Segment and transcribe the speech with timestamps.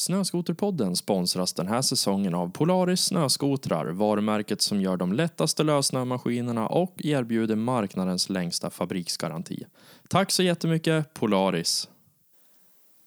[0.00, 6.94] Snöskoterpodden sponsras den här säsongen av Polaris snöskotrar, varumärket som gör de lättaste lössnömaskinerna och
[7.04, 9.66] erbjuder marknadens längsta fabriksgaranti.
[10.08, 11.88] Tack så jättemycket Polaris!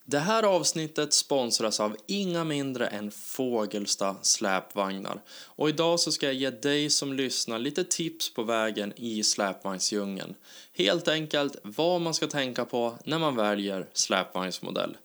[0.04, 5.22] Det här avsnittet sponsras av inga mindre än Fågelsta släpvagnar.
[5.28, 10.34] Och idag så ska jag ge dig som lyssnar lite tips på vägen i släpvagnsdjungeln.
[10.72, 14.96] Helt enkelt vad man ska tänka på när man väljer släpvagnsmodell.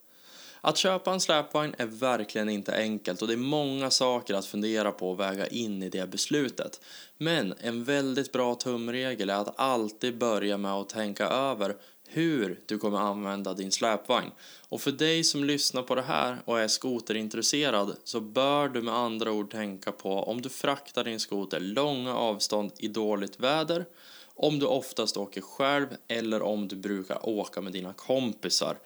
[0.62, 4.92] Att köpa en släpvagn är verkligen inte enkelt och det är många saker att fundera
[4.92, 6.82] på och väga in i det beslutet.
[7.18, 11.76] Men en väldigt bra tumregel är att alltid börja med att tänka över
[12.08, 14.32] hur du kommer använda din släpvagn.
[14.70, 18.94] Och för dig som lyssnar på det här och är skoterintresserad så bör du med
[18.94, 23.86] andra ord tänka på om du fraktar din skoter långa avstånd i dåligt väder,
[24.36, 28.78] om du oftast åker själv eller om du brukar åka med dina kompisar.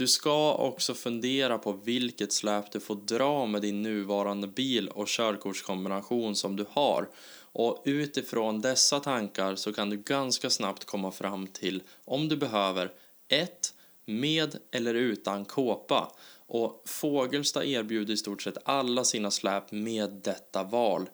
[0.00, 5.08] Du ska också fundera på vilket släp du får dra med din nuvarande bil och
[5.08, 7.08] körkortskombination som du har.
[7.52, 12.92] Och utifrån dessa tankar så kan du ganska snabbt komma fram till om du behöver
[13.28, 13.74] 1.
[14.06, 16.12] Med eller utan kåpa.
[16.46, 21.08] Och Fågelsta erbjuder i stort sett alla sina släp med detta val.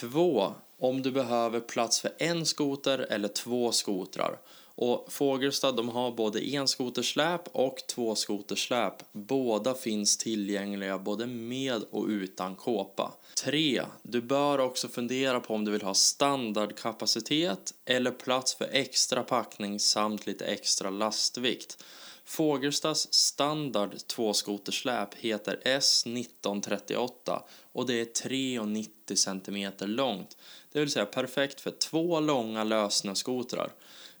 [0.00, 0.54] 2.
[0.78, 4.38] Om du behöver plats för en skoter eller två skotrar.
[4.84, 8.94] Och Fågelsta de har både enskotersläp och tvåskotersläp.
[9.12, 13.12] Båda finns tillgängliga både med och utan kåpa.
[13.44, 13.82] 3.
[14.02, 19.80] Du bör också fundera på om du vill ha standardkapacitet eller plats för extra packning
[19.80, 21.84] samt lite extra lastvikt.
[22.24, 30.36] Fågelstas standard tvåskotersläp heter S1938 och det är 3,90 cm långt.
[30.72, 33.72] Det vill säga perfekt för två långa lössnöskotrar.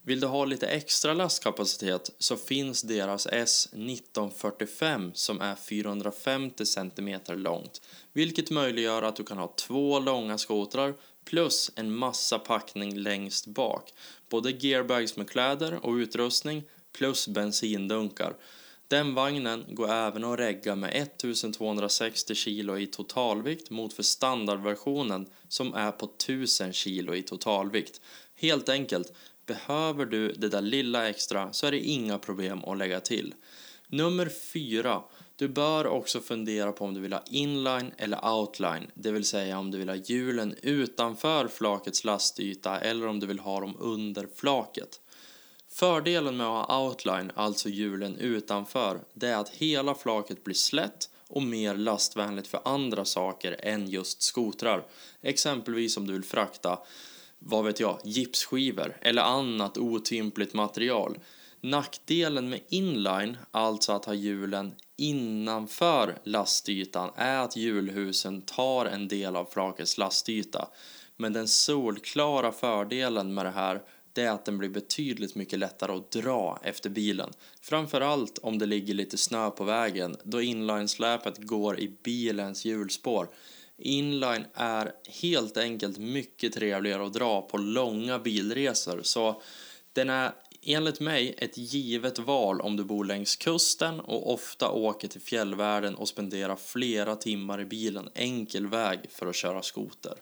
[0.04, 7.82] Vill du ha lite extra lastkapacitet så finns deras S1945 som är 450 cm långt,
[8.12, 10.94] vilket möjliggör att du kan ha två långa skotrar
[11.24, 13.92] plus en massa packning längst bak,
[14.28, 16.62] både gearbags med kläder och utrustning
[16.92, 18.34] plus bensindunkar.
[18.88, 25.74] Den vagnen går även att regga med 1260 kg i totalvikt mot för standardversionen som
[25.74, 28.00] är på 1000 kg i totalvikt.
[28.34, 29.12] Helt enkelt,
[29.46, 33.34] Behöver du det där lilla extra så är det inga problem att lägga till.
[33.88, 35.02] Nummer 4.
[35.36, 39.58] Du bör också fundera på om du vill ha inline eller outline, det vill säga
[39.58, 44.28] om du vill ha hjulen utanför flakets lastyta eller om du vill ha dem under
[44.36, 45.00] flaket.
[45.68, 51.10] Fördelen med att ha outline, alltså hjulen utanför, det är att hela flaket blir slätt
[51.28, 54.86] och mer lastvänligt för andra saker än just skotrar.
[55.22, 56.78] Exempelvis om du vill frakta
[57.44, 61.18] vad vet jag, gipsskivor eller annat otympligt material.
[61.60, 69.36] Nackdelen med inline, alltså att ha hjulen innanför lastytan, är att hjulhusen tar en del
[69.36, 70.68] av flakets lastyta.
[71.16, 73.82] Men den solklara fördelen med det här
[74.12, 77.30] det är att den blir betydligt mycket lättare att dra efter bilen.
[77.60, 83.28] Framförallt om det ligger lite snö på vägen då inlinesläpet går i bilens hjulspår.
[83.82, 89.42] Inline är helt enkelt mycket trevligare att dra på långa bilresor så
[89.92, 90.32] den är
[90.62, 95.94] enligt mig ett givet val om du bor längs kusten och ofta åker till fjällvärlden
[95.94, 100.14] och spenderar flera timmar i bilen enkel väg för att köra skoter.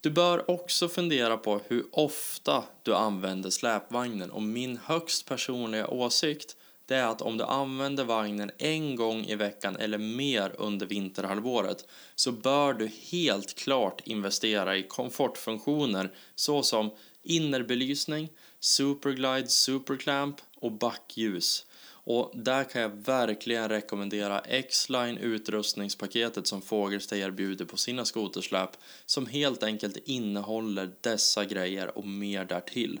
[0.00, 6.56] Du bör också fundera på hur ofta du använder släpvagnen och min högst personliga åsikt
[6.86, 11.86] det är att om du använder vagnen en gång i veckan eller mer under vinterhalvåret
[12.14, 16.90] så bör du helt klart investera i komfortfunktioner såsom
[17.22, 18.28] innerbelysning,
[18.60, 21.66] superglide, superclamp och backljus.
[22.06, 28.70] Och där kan jag verkligen rekommendera X-Line utrustningspaketet som Fågelsta erbjuder på sina skotersläp
[29.06, 33.00] som helt enkelt innehåller dessa grejer och mer därtill.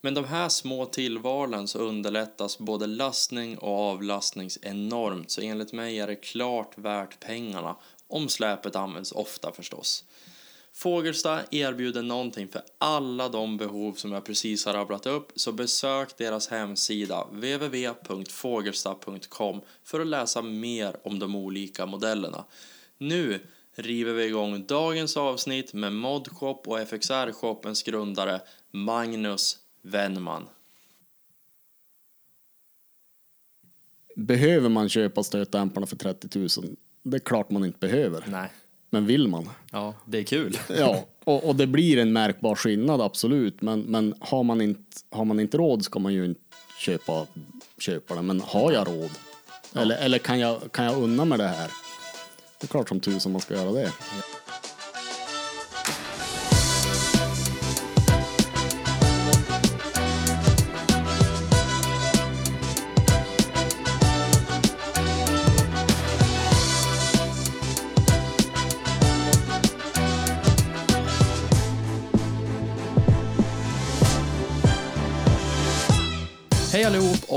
[0.00, 5.98] Men de här små tillvalen så underlättas både lastning och avlastning enormt så enligt mig
[5.98, 10.04] är det klart värt pengarna om släpet används ofta förstås.
[10.72, 16.18] Fågelsta erbjuder någonting för alla de behov som jag precis har rabblat upp så besök
[16.18, 22.44] deras hemsida www.fågelsta.com för att läsa mer om de olika modellerna.
[22.98, 23.40] Nu
[23.74, 28.40] river vi igång dagens avsnitt med Modshop och FXR-shopens grundare
[28.70, 29.58] Magnus
[29.88, 30.48] Wennman.
[34.16, 36.48] Behöver man köpa stötdämparna för 30 000?
[37.02, 38.24] Det är klart man inte behöver.
[38.28, 38.48] Nej.
[38.90, 39.50] Men vill man?
[39.72, 40.58] Ja, det är kul.
[40.68, 43.62] ja, och, och, det blir en märkbar skillnad, absolut.
[43.62, 46.40] Men, men har, man inte, har man inte råd ska man ju inte
[46.78, 47.26] köpa,
[47.78, 48.26] köpa den.
[48.26, 49.10] Men har jag råd,
[49.74, 51.70] Eller, eller kan, jag, kan jag unna mig det här?
[52.60, 53.92] Det är klart som tusan man ska göra det.
[54.00, 54.22] Hej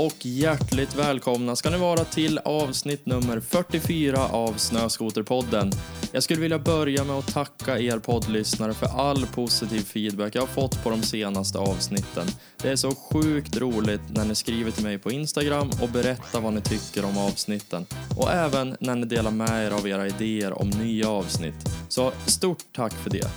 [0.06, 5.70] och hjärtligt välkomna ska ni vara till avsnitt nummer 44 av Snöskoterpodden.
[6.12, 10.46] Jag skulle vilja börja med att tacka er poddlyssnare för all positiv feedback jag har
[10.46, 12.26] fått på de senaste avsnitten.
[12.62, 16.52] Det är så sjukt roligt när ni skriver till mig på Instagram och berättar vad
[16.52, 17.86] ni tycker om avsnitten.
[18.16, 21.54] Och även när ni delar med er av era idéer om nya avsnitt.
[21.88, 23.30] Så stort tack för det.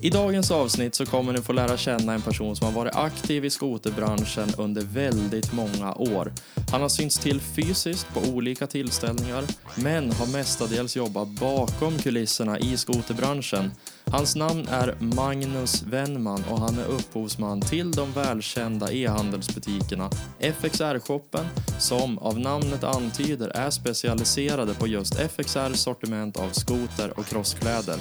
[0.00, 3.44] I dagens avsnitt så kommer ni få lära känna en person som har varit aktiv
[3.44, 6.32] i skoterbranschen under väldigt många år.
[6.70, 12.76] Han har synts till fysiskt på olika tillställningar, men har mestadels jobbat bakom kulisserna i
[12.76, 13.70] skoterbranschen.
[14.12, 20.10] Hans namn är Magnus Wennman och han är upphovsman till de välkända e-handelsbutikerna
[20.40, 21.44] FXR-shoppen
[21.78, 27.96] som av namnet antyder är specialiserade på just FXR sortiment av skoter och crosskläder.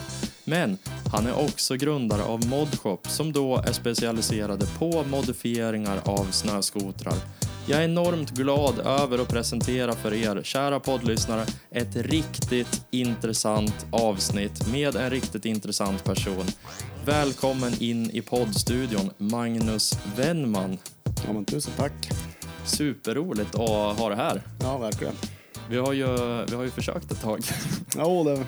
[0.46, 0.78] Men
[1.12, 7.16] han är också grundare av Modshop som då är specialiserade på modifieringar av snöskotrar.
[7.70, 14.72] Jag är enormt glad över att presentera för er, kära poddlyssnare, ett riktigt intressant avsnitt
[14.72, 16.46] med en riktigt intressant person.
[17.06, 20.78] Välkommen in i poddstudion, Magnus Wennman.
[21.28, 22.10] Ja men tusen tack.
[22.66, 24.42] Superroligt att ha det här.
[24.60, 25.14] Ja verkligen.
[25.70, 26.08] Vi har ju,
[26.50, 27.42] vi har ju försökt ett tag.
[27.96, 28.46] Ja, det,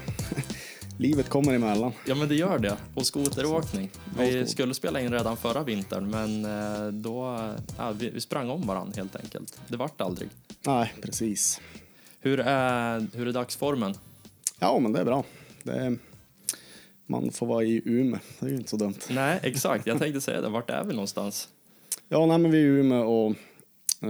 [0.99, 1.91] livet kommer emellan.
[2.05, 2.77] Ja, men det gör det.
[2.95, 3.89] Och skoteråkning.
[4.17, 7.49] Vi skulle spela in redan förra vintern, men eh, då...
[7.77, 9.59] Ja, vi, vi sprang om varandra helt enkelt.
[9.67, 10.29] Det vart aldrig.
[10.65, 11.61] Nej, precis.
[12.19, 13.93] Hur är, hur är dagsformen?
[14.59, 15.23] Ja men det är bra.
[15.63, 15.97] Det är,
[17.05, 18.99] man får vara i Umeå, det är ju inte så dumt.
[19.09, 19.87] Nej, exakt.
[19.87, 20.49] Jag tänkte säga det.
[20.49, 21.49] Vart är vi någonstans?
[22.09, 23.35] Ja, nej, men vi är i Umeå och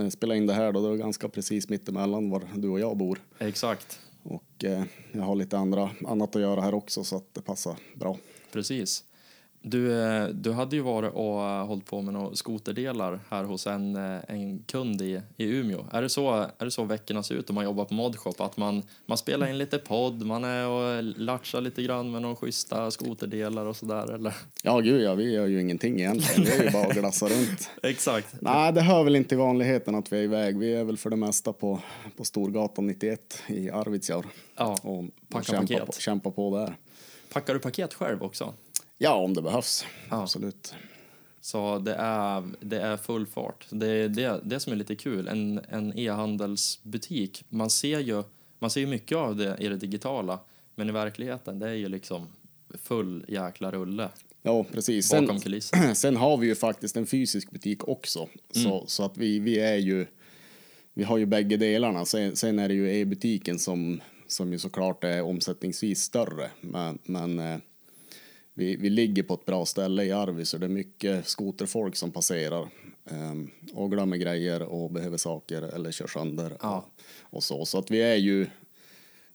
[0.00, 0.88] eh, spelar in det här då.
[0.88, 3.18] Det är ganska precis mittemellan var du och jag bor.
[3.38, 4.00] Exakt.
[4.22, 7.76] Och eh, jag har lite andra, annat att göra här också så att det passar
[7.94, 8.16] bra.
[8.52, 9.04] Precis.
[9.62, 13.66] Du, eh, du hade ju varit och eh, hållit på med några skoterdelar här hos
[13.66, 15.84] en, eh, en kund i, i Umeå.
[15.92, 18.40] Är det, så, är det så veckorna ser ut om man jobbar på Modshop?
[18.40, 22.36] Att man, man spelar in lite podd, man är och latchar lite grann med några
[22.36, 24.34] schyssta skoterdelar och sådär, eller?
[24.62, 26.44] Ja, gud ja, vi gör ju ingenting egentligen.
[26.44, 27.70] Vi är ju bara att glassa runt.
[27.82, 28.34] Exakt.
[28.40, 30.58] Nej, det hör väl inte till vanligheten att vi är iväg.
[30.58, 31.80] Vi är väl för det mesta på,
[32.16, 34.26] på Storgatan 91 i Arvidsjaur.
[34.56, 35.04] Ja, Och,
[35.34, 35.86] och kämpa, paket.
[35.86, 36.76] på, kämpa på där.
[37.32, 38.54] Packar du paket själv också?
[39.02, 39.84] Ja, om det behövs.
[40.10, 40.22] Ja.
[40.22, 40.74] Absolut.
[41.40, 43.66] Så det är, det är full fart.
[43.70, 45.28] Det är det, det som är lite kul.
[45.28, 48.22] En, en e-handelsbutik, man ser ju
[48.58, 50.40] man ser ju mycket av det i det digitala,
[50.74, 52.26] men i verkligheten det är ju liksom
[52.82, 54.08] full jäkla rulle
[54.42, 55.10] Ja, precis.
[55.10, 55.40] bakom
[55.94, 58.28] Sen, har vi ju faktiskt en fysisk butik också.
[58.50, 60.06] Så, så att vi, vi är ju...
[60.94, 62.04] Vi har ju bägge delarna.
[62.04, 66.50] Sen, sen är det ju e-butiken som, som ju såklart är omsättningsvis större.
[66.60, 67.58] Men, men eh,
[68.60, 72.10] vi, vi ligger på ett bra ställe i Arvis så det är mycket skoterfolk som
[72.10, 72.62] passerar
[73.10, 73.34] eh,
[73.74, 76.84] och glömmer grejer och behöver saker eller kör sönder Ja.
[77.30, 77.64] och, och så.
[77.64, 78.46] Så att vi är ju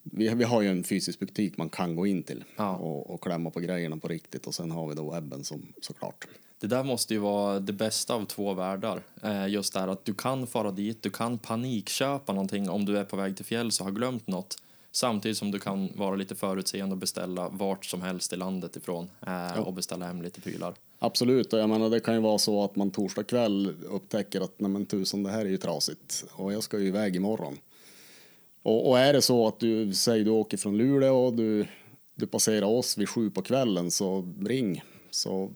[0.03, 2.75] vi, vi har ju en fysisk butik man kan gå in till Ja.
[2.75, 6.27] och, och klämma på grejerna på riktigt och sen har vi då webben som såklart.
[6.59, 9.01] Det där måste ju vara det bästa av två världar.
[9.23, 12.97] Eh, just det här att du kan fara dit, du kan panikköpa någonting om du
[12.97, 14.57] är på väg till fjälls och har glömt något.
[14.95, 19.09] Samtidigt som du kan vara lite förutseende och beställa vart som helst i landet ifrån
[19.27, 20.75] eh, och beställa hem lite prylar.
[20.99, 24.59] Absolut, och jag menar det kan ju vara så att man torsdag kväll upptäcker att
[24.59, 27.57] nej men tusan det här är ju trasigt och jag ska ju iväg imorgon.
[28.63, 31.67] Och, och är det så att du säger du åker från Luleå och du,
[32.15, 34.83] du passerar oss vid sju på kvällen så ring.
[35.11, 35.51] Så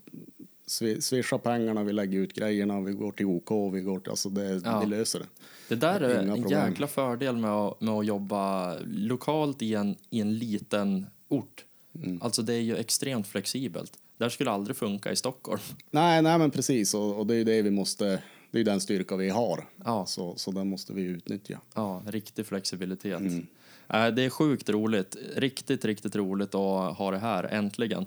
[0.69, 4.29] swi- swisha pengarna, vi lägger ut grejerna, vi går till OK, vi går till, alltså
[4.29, 4.79] det, Ja.
[4.79, 5.25] vi löser det.
[5.69, 6.69] Det där är Inga en problem.
[6.69, 11.65] jäkla fördel med att, med att jobba lokalt i en, i en liten ort.
[11.95, 12.21] Mm.
[12.21, 13.91] Alltså det är ju extremt flexibelt.
[14.17, 15.61] Det här skulle aldrig funka i Stockholm.
[15.91, 18.81] Nej, nej men precis och, och det är ju det vi måste, det är den
[18.81, 19.65] styrka vi har.
[19.85, 20.05] Ja.
[20.05, 21.59] Så, så den måste vi utnyttja.
[21.75, 23.19] Ja, riktig flexibilitet.
[23.19, 23.47] Mm.
[23.87, 25.15] Eh, Det är sjukt roligt.
[25.35, 28.05] Riktigt, riktigt roligt att ha det här, äntligen.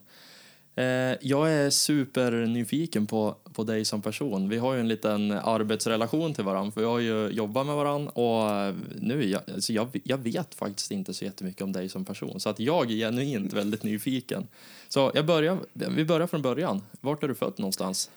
[0.74, 0.84] Eh,
[1.20, 4.48] Jag är supernyfiken på, på dig som person.
[4.48, 8.10] Vi har ju en liten arbetsrelation till varandra, för vi har ju jobbat med varandra
[8.10, 12.40] och nu, jag, alltså jag, jag vet faktiskt inte så jättemycket om dig som person,
[12.40, 14.48] så att jag är genuint väldigt nyfiken.
[14.88, 16.82] Så jag börjar, vi börjar från början.
[17.00, 18.10] Vart är du född någonstans?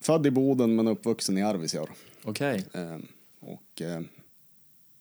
[0.00, 1.90] Född i Boden men uppvuxen i Arvidsjaur.
[2.24, 2.64] Okej.
[2.72, 2.96] Eh,
[3.40, 4.00] och eh,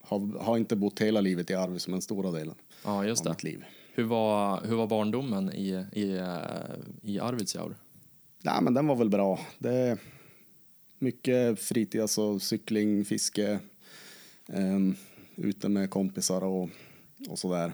[0.04, 2.56] har, har inte bott hela livet i Arvidsjaur, men stora delen
[2.86, 3.30] Ja, just av det.
[3.32, 3.64] mitt liv.
[3.94, 6.20] Hur var, hur var barndomen i, i,
[7.04, 7.76] i Arvidsjaur?
[8.44, 9.40] Nej, men den var väl bra.
[9.60, 9.98] Det är
[11.00, 13.60] mycket fritid, alltså cykling, fiske,
[14.48, 14.96] um,
[15.36, 16.70] ute med kompisar och,
[17.30, 17.74] och sådär.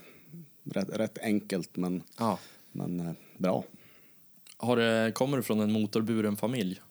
[0.63, 2.39] Rätt, rätt enkelt, men, Ja.
[2.71, 3.63] men eh, bra.
[4.57, 6.81] Har det, kommer du från en motorburen familj?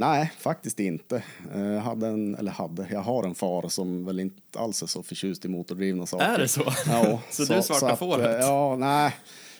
[0.00, 1.22] Nej, faktiskt inte.
[1.54, 4.86] Eh, Jag hade en, eller hade, jag har en far som väl inte alls är
[4.86, 6.24] så förtjust i motordrivna saker.
[6.26, 6.62] Är det så?
[6.86, 8.26] Ja, Så du är svarta att, fåret?
[8.26, 9.14] eh, Ja, nej.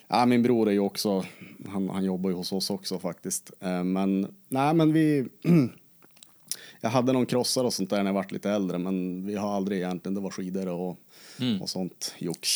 [0.09, 1.25] Ja, min bror är ju också,
[1.69, 3.51] han, han jobbar ju hos oss också faktiskt.
[3.61, 5.27] Eh, Men nej, men vi,
[6.81, 9.57] jag hade någon krossare och sånt där när jag vart lite äldre, men vi har
[9.57, 10.97] aldrig egentligen, det var skidor och,
[11.41, 11.63] Mm.
[11.63, 12.49] och sånt jox.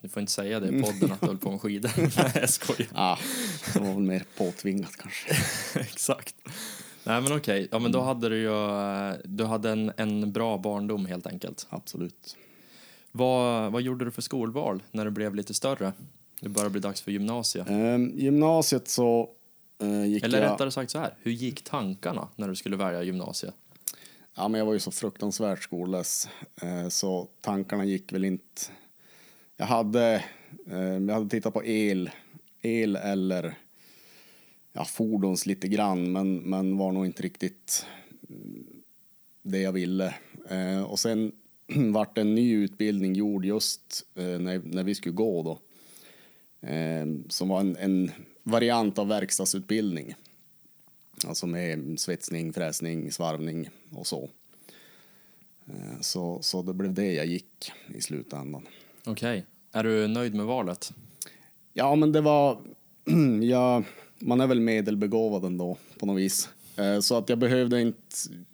[0.00, 1.90] Du får inte säga det i podden att du höll på med skidor.
[1.96, 2.88] Nej, jag skojar.
[2.94, 3.18] Ja,
[3.74, 5.34] det var väl mer påtvingat kanske.
[5.80, 6.34] Exakt.
[7.04, 7.68] Nej, men okej.
[7.70, 8.52] Ja, men då hade du ju
[9.10, 11.66] eh, du hade en, en bra barndom helt enkelt.
[11.70, 12.36] Absolut.
[13.12, 15.92] Vad, vad gjorde du för skolval när det blev lite större?
[16.40, 17.70] Det började bli dags för gymnasiet.
[17.70, 19.30] Eh, gymnasiet så
[19.82, 20.52] eh, gick Eller jag...
[20.52, 23.54] rättare sagt så här, hur gick tankarna när du skulle välja gymnasiet?
[24.34, 26.28] Ja, men jag var ju så fruktansvärt skollös,
[26.62, 28.62] eh, så tankarna gick väl inte...
[29.56, 30.24] Jag hade,
[30.70, 32.10] eh, jag hade tittat på el,
[32.62, 33.54] el eller
[34.72, 37.86] ja, fordons lite grann, men, men var nog inte riktigt
[39.42, 40.14] det jag ville.
[40.48, 41.32] Eh, och sen
[41.92, 45.58] vart en ny utbildning gjord just eh, när, när vi skulle gå då,
[46.68, 48.10] eh, som var en, en
[48.42, 50.14] variant av verkstadsutbildning.
[51.26, 54.28] Alltså med svetsning, fräsning, svarvning och så.
[55.66, 58.66] Eh, Så, så det blev det jag gick i slutändan.
[59.06, 59.46] Okej.
[59.72, 60.92] Är du nöjd med valet?
[61.72, 62.58] Ja, men det var...
[63.42, 63.82] ja,
[64.22, 66.48] man är väl medelbegåvad ändå på något vis.
[66.76, 67.98] Eh, Så att jag behövde inte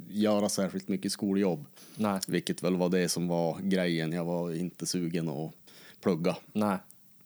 [0.08, 1.64] göra särskilt mycket skoljobb.
[1.96, 2.20] Nej.
[2.28, 4.12] Vilket väl var det som var grejen.
[4.12, 5.52] Jag var inte sugen att
[6.00, 6.37] plugga.
[6.52, 6.76] Nej.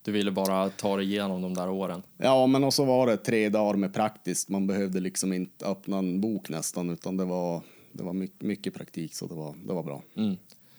[0.04, 2.02] Du ville bara ta dig igenom de där åren.
[2.16, 4.48] Ja, men och så var det tre dagar med praktiskt.
[4.48, 7.60] Man behövde liksom inte öppna en bok nästan, utan det var,
[7.92, 10.02] det var mycket, mycket praktik, så det var, det var bra.
[10.16, 10.36] Mm.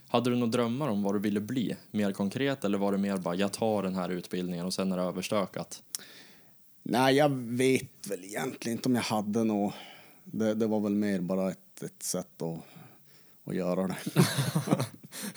[0.07, 1.75] Hade du några drömmar om vad du ville bli?
[1.91, 4.97] Mer konkret eller var det mer bara jag tar den här utbildningen och sen är
[4.97, 5.83] det överstökat?
[6.83, 9.73] Nej, jag vet väl egentligen inte om jag hade något.
[10.23, 12.59] Det, det var väl mer bara ett, ett sätt att,
[13.43, 13.97] att göra det.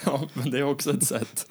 [0.05, 1.47] ja, men det är också ett sätt.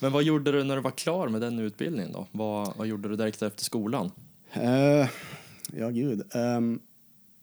[0.00, 2.26] Men vad gjorde du när du var klar med den utbildningen då?
[2.32, 4.10] Vad, vad gjorde du direkt efter skolan?
[4.52, 5.08] Eh,
[5.72, 6.22] ja, gud.
[6.34, 6.80] Ehm,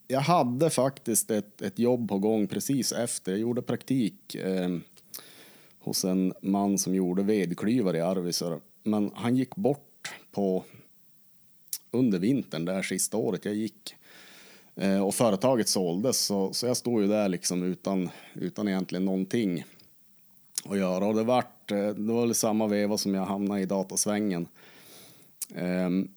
[0.08, 3.32] jag hade faktiskt ett, ett jobb på gång precis efter.
[3.32, 4.84] Jag gjorde praktik ehm,
[5.80, 8.62] hos en man som gjorde vedklyvare i Arvidsjaur.
[8.84, 10.63] Men han gick bort på
[11.95, 13.95] under vintern, det här sista året jag gick.
[14.75, 19.63] Eh, och företaget såldes, så, så jag stod ju där liksom utan, utan egentligen någonting
[20.65, 21.05] att göra.
[21.05, 24.47] Och det vart, eh, det var väl samma veva som jag hamnade i datasvängen.
[25.55, 26.07] Ehm,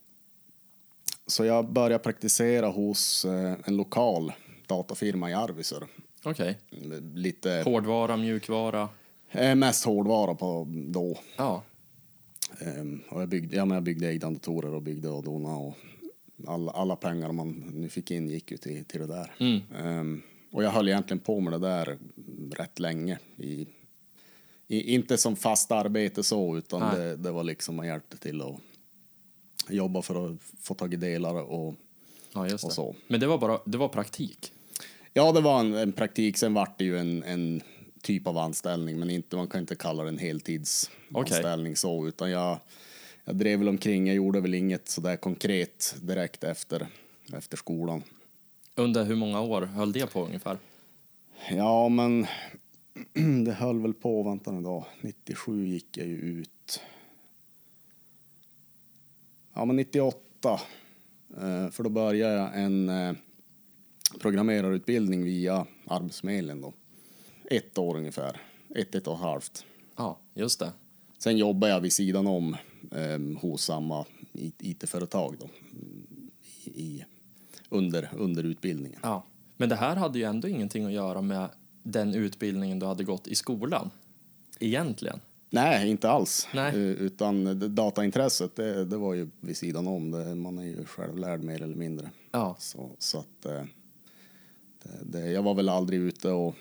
[1.27, 4.33] så jag började praktisera hos eh, en lokal
[4.67, 5.87] datafirma i Arvidsjaur.
[6.25, 6.59] Okej.
[7.15, 8.89] Lite, Hårdvara, mjukvara?
[9.57, 11.19] mest hårdvara på då.
[11.37, 11.63] Ja.
[12.61, 15.75] Ehm, och jag, byggde, ja, men jag byggde egna datorer och byggde och donade och
[16.47, 19.35] alla, alla pengar man nu fick in gick ju till, till det där.
[19.41, 19.61] Mm.
[19.77, 21.99] Ehm, och jag höll egentligen på med det där
[22.53, 23.19] rätt länge.
[23.37, 23.67] I,
[24.67, 26.97] i, inte som fast arbete så, utan Nej.
[26.97, 28.55] det, det var liksom man hjälpte till att
[29.69, 31.75] jobba för att få tag i delar och
[32.33, 32.97] Ja, Och så.
[33.07, 34.53] Men det var bara det var praktik?
[35.15, 36.37] Ja, det var en, en praktik.
[36.37, 37.63] Sen vart det ju en, en
[38.09, 42.59] typ av anställning, men inte, man kan inte kalla det en heltidsanställning så, utan jag,
[43.25, 44.07] jag drev väl omkring.
[44.07, 46.89] Jag gjorde väl inget sådär konkret direkt efter,
[47.33, 48.03] efter skolan.
[48.75, 50.59] Under hur många år höll det på ungefär?
[51.51, 52.27] Ja, men
[53.45, 56.81] det höll väl på, vänta nu då, 97 gick jag ju ut.
[59.55, 60.61] Ja, men 98,
[61.37, 63.13] eh, för då började jag en eh,
[64.21, 66.73] programmerarutbildning via Arbetsförmedlingen då.
[67.51, 68.41] Ett år ungefär,
[68.75, 69.65] ett, ett och ett halvt.
[69.97, 70.73] Ja, just det.
[71.19, 72.57] Sen jobbade jag vid sidan om
[72.93, 74.05] eh, hos samma
[74.59, 75.49] IT-företag då,
[76.65, 77.05] i,
[77.69, 79.01] under, under utbildningen.
[79.03, 79.25] Ja.
[79.57, 81.49] Men det här hade ju ändå ingenting att göra med
[81.83, 83.91] den utbildningen du hade gått i skolan.
[84.61, 85.21] Egentligen.
[85.51, 86.49] Nej, inte alls.
[86.55, 86.75] Nej.
[86.75, 90.11] Eh, Utan dataintresset, det, det var ju vid sidan om.
[90.11, 92.11] Det, man är ju självlärd mer eller mindre.
[92.31, 92.57] Ja.
[92.59, 93.63] Så, så att eh,
[95.03, 96.55] det, jag var väl aldrig ute och,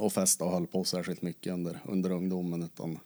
[0.00, 2.62] och festa och höll på särskilt mycket under, under ungdomen.
[2.62, 2.98] Utan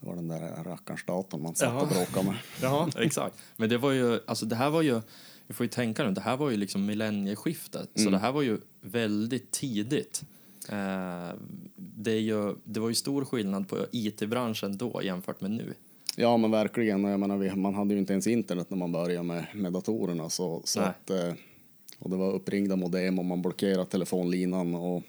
[0.00, 1.82] det var den där rackarns datorn man satt Jaha.
[1.82, 2.36] och bråkade med.
[2.62, 3.38] Ja, exakt.
[3.56, 5.00] Men det var ju, alltså det här var ju,
[5.46, 7.90] vi får ju tänka nu, det här var ju liksom millennieskiftet.
[7.94, 10.22] Så det här var ju väldigt tidigt.
[10.68, 11.28] Eh,
[11.76, 15.74] det, är ju, det var ju stor skillnad på IT-branschen då jämfört med nu.
[16.16, 17.04] Ja, men verkligen.
[17.04, 20.30] Jag menar, vi, man hade ju inte ens internet när man började med, med datorerna.
[20.30, 21.32] Så, så att, eh,
[21.98, 25.02] och det var uppringda modem och man blockerade telefonlinan och,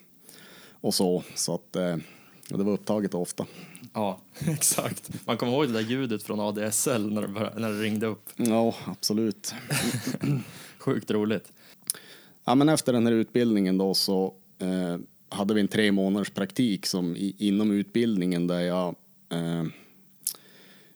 [0.82, 1.24] och så.
[1.36, 1.98] Så att eh,
[2.50, 3.46] det var upptaget ofta.
[3.94, 5.26] Ja, exakt.
[5.26, 8.30] Man kommer ihåg det där ljudet från ADSL när det, började, när det ringde upp.
[8.36, 9.54] Ja, absolut.
[10.78, 11.54] Sjukt roligt.
[12.46, 14.98] Ja, men efter den här utbildningen då så eh,
[15.30, 18.96] hade vi en tre månaders praktik som i, inom utbildningen där jag
[19.30, 19.64] eh,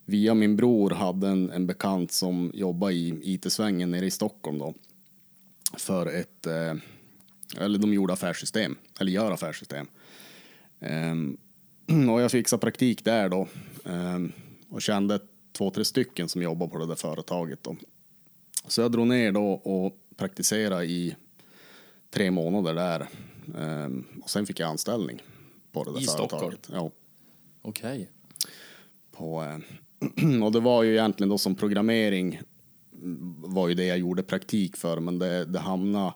[0.05, 4.73] via min bror hade en, en bekant som jobbade i IT-svängen nere i Stockholm då.
[5.77, 6.73] För ett, eh,
[7.59, 9.87] eller de gjorde affärssystem, eller gör affärssystem.
[10.79, 11.37] Ehm,
[12.09, 13.47] och jag fixade praktik där då
[13.85, 14.31] ehm,
[14.69, 15.19] och kände
[15.51, 17.75] två, tre stycken som jobbar på det där företaget då.
[18.67, 21.15] Så jag drog ner då och praktiserade i
[22.09, 23.07] tre månader där.
[23.57, 25.21] Ehm, och sen fick jag anställning
[25.71, 26.29] på det där I Stockholm?
[26.29, 26.69] företaget.
[26.71, 26.91] Ja,
[27.61, 28.09] Okej.
[29.11, 29.57] på, eh,
[30.43, 32.41] och det var ju egentligen då som programmering
[33.01, 36.13] mm, var ju det jag gjorde praktik för, men det, det hamnade...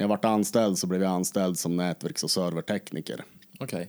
[0.00, 3.24] När jag vart anställd så blev jag anställd som nätverks och servertekniker.
[3.58, 3.88] Okej.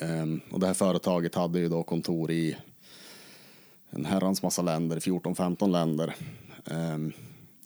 [0.00, 2.56] Ehm, och det här företaget hade ju då kontor i
[3.90, 6.14] en herrans massa länder, 14-15 länder.
[6.64, 7.12] Ehm,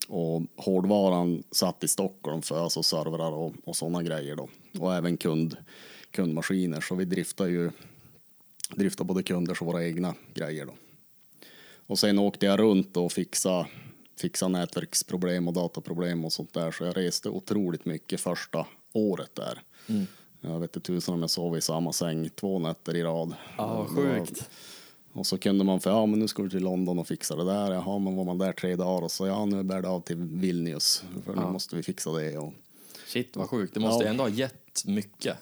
[0.09, 4.49] och hårdvaran satt i Stockholm för alltså servrar och, och sådana grejer då.
[4.79, 5.57] Och även kund,
[6.11, 6.81] kundmaskiner.
[6.81, 7.71] Så vi driftar ju
[8.75, 10.75] driftar både kunders och våra egna grejer då.
[11.87, 13.67] Och sen åkte jag runt och fixa,
[14.17, 16.71] fixa nätverksproblem och dataproblem och sånt där.
[16.71, 19.63] Så jag reste otroligt mycket första året där.
[20.41, 23.35] Jag vet inte tusan om jag sov i samma säng två nätter i rad.
[23.57, 24.51] Ja, sjukt.
[25.13, 27.45] och så kunde man för ja men nu ska du till London och fixa det
[27.45, 27.73] där.
[27.73, 30.17] Jaha, men var man där tre dagar och så ja nu bär det av till
[30.17, 31.05] Vilnius.
[31.25, 32.39] För nu måste vi fixa det.
[32.39, 32.53] Och...
[33.07, 33.75] Shit vad sjukt.
[33.75, 34.11] Det måste Ja.
[34.11, 35.37] ändå ha gett mycket.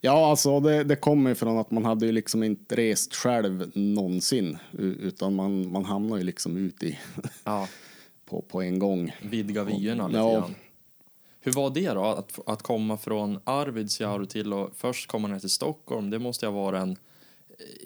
[0.00, 3.70] Ja, alltså det, det kommer ju från att man hade ju liksom inte rest själv
[3.74, 4.58] någonsin.
[4.78, 6.98] Utan man, man hamnar ju liksom ut i
[7.44, 7.68] Ja.
[8.26, 9.16] på, på en gång.
[9.22, 10.32] Vidga vyerna lite Ja.
[10.32, 10.54] grann.
[11.40, 15.50] Hur var det då, att, att komma från Arvidsjaur till att först komma ner till
[15.50, 16.10] Stockholm?
[16.10, 16.96] Det måste ju ha varit en eh,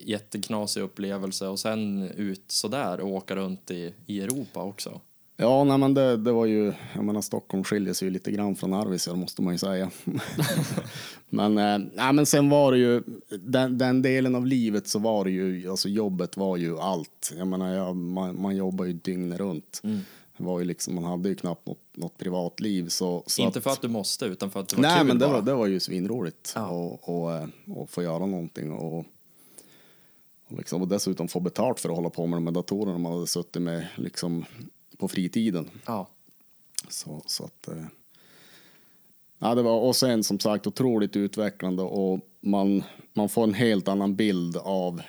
[0.08, 5.00] jätteknasig upplevelse och sen ut sådär och åka runt i, i Europa också.
[5.40, 8.56] Ja, nej, men det, det var ju, jag menar Stockholm skiljer sig ju lite grann
[8.56, 9.90] från Arvidsjaur måste man ju säga.
[11.28, 15.24] men, eh, nej, men sen var det ju, den, den delen av livet så var
[15.24, 17.32] det ju, alltså jobbet var ju allt.
[17.38, 19.80] Jag menar, jag, man, man jobbar ju dygnet runt.
[19.82, 20.02] Det
[20.40, 22.88] var ju liksom, man hade ju knappt något, något privatliv.
[22.88, 25.18] Så, så Inte för att du måste, utan för att det var Nej, kul men
[25.18, 25.34] det bara.
[25.34, 26.68] var, det var ju svinroligt Ja.
[26.68, 29.04] och, och, eh, och få göra någonting och, och,
[30.58, 33.26] liksom, och dessutom få betalt för att hålla på med de här datorerna man hade
[33.26, 34.44] suttit med liksom,
[34.98, 35.70] på fritiden.
[35.86, 36.08] Ja.
[36.88, 37.84] Så, så att, eh,
[39.38, 43.88] ja, det var, och sen som sagt otroligt utvecklande och man, man får en helt
[43.88, 45.02] annan bild av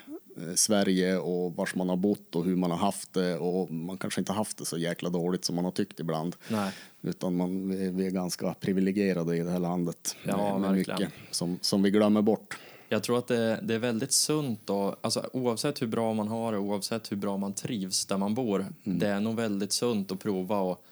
[0.55, 4.21] Sverige och vars man har bott och hur man har haft det och man kanske
[4.21, 6.35] inte haft det så jäkla dåligt som man har tyckt ibland.
[6.47, 6.71] Nej.
[7.01, 11.59] Utan man, vi, är ganska privilegierade i det här landet Ja, med, med mycket som,
[11.61, 12.57] som vi glömmer bort.
[12.89, 16.51] Jag tror att det, det är väldigt sunt då, alltså oavsett hur bra man har
[16.51, 18.99] det, oavsett hur bra man trivs där man bor, Mm.
[18.99, 20.83] det är nog väldigt sunt att prova och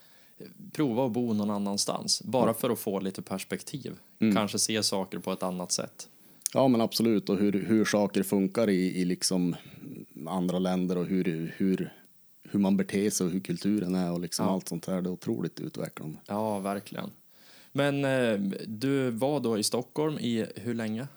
[0.71, 3.93] prova att bo någon annanstans, bara för att få lite perspektiv.
[4.19, 4.35] Mm.
[4.35, 6.07] Kanske se saker på ett annat sätt.
[6.53, 9.55] Ja men absolut och hur, hur saker funkar i, i liksom
[10.27, 11.93] andra länder och hur, hur,
[12.43, 14.51] hur man beter sig och hur kulturen är och liksom Ja.
[14.53, 15.01] allt sånt där.
[15.01, 16.17] Det är otroligt utvecklande.
[16.27, 17.11] Ja, verkligen.
[17.71, 21.07] Men eh, du var då i Stockholm i hur länge?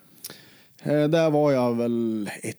[0.82, 2.56] Eh, där var jag väl ett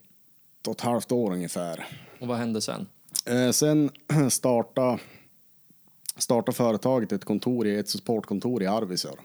[0.68, 1.86] och ett halvt år ungefär.
[2.20, 2.88] Och vad hände sen?
[3.26, 3.90] Eh, sen
[4.30, 5.00] starta,
[6.18, 9.20] starta företaget ett kontor i ett supportkontor i Arvidsjaur.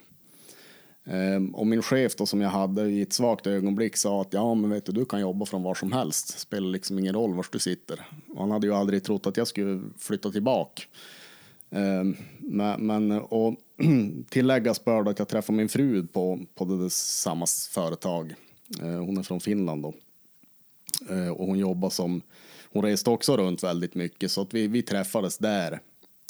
[1.07, 4.55] Ehm, och min chef då som jag hade i ett svagt ögonblick sa att ja
[4.55, 6.38] men vet du, du kan jobba från var som helst.
[6.38, 8.07] Spelar liksom ingen roll var du sitter.
[8.29, 10.83] Och han hade ju aldrig trott att jag skulle flytta tillbaka.
[11.71, 13.55] Ehm, men, men och
[14.31, 18.35] tilläggas bör att jag träffade min fru på, på det samma företag.
[18.83, 19.95] Ehm, hon är från Finland då.
[21.37, 22.23] Och hon jobbar som,
[22.73, 25.81] hon reste också runt väldigt mycket så att vi, vi träffades där.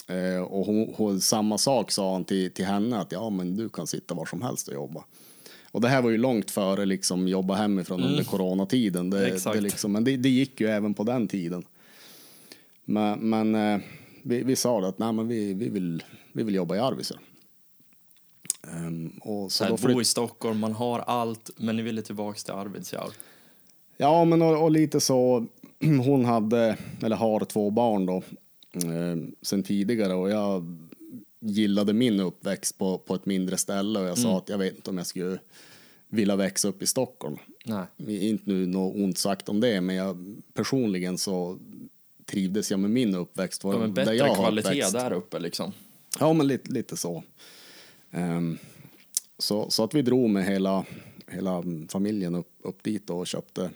[0.06, 3.68] Eh, och hon, hon, samma sak sa han till, till henne att ja men du
[3.68, 5.04] kan sitta var som helst och jobba.
[5.70, 9.10] Och det här var ju långt före liksom jobba hemifrån under coronatiden.
[9.10, 9.56] Det, Exakt.
[9.56, 11.64] det liksom, men det, det gick ju även på den tiden.
[12.84, 13.80] Men, men eh,
[14.22, 17.20] vi, vi sa det att nej, men vi, vi, vill, vi vill jobba i Arvidsjaur.
[18.72, 22.54] Ehm, och så här, bo i Stockholm, man har allt, men ni ville tillbaka till
[22.54, 23.12] Arvidsjaur.
[23.96, 25.46] Ja, men och, och lite så.
[26.04, 28.22] Hon hade, eller har två barn då,
[29.42, 30.76] sen tidigare och jag
[31.40, 34.90] gillade min uppväxt på, på ett mindre ställe och jag sa att jag vet inte
[34.90, 35.38] om jag skulle
[36.08, 37.36] vilja växa upp i Stockholm.
[37.64, 37.86] Nej.
[38.28, 41.58] Inte nu något ont sagt om det, men jag, personligen så
[42.26, 43.64] trivdes jag med min uppväxt.
[43.64, 44.92] Ja, men där bättre jag har kvalitet uppväxt.
[44.92, 45.72] där uppe liksom.
[46.20, 47.22] Ja, men lite, lite så.
[48.10, 48.58] Ehm,
[49.38, 49.70] så.
[49.70, 50.84] Så att vi drog med hela,
[51.26, 53.70] hela familjen upp, upp dit och köpte,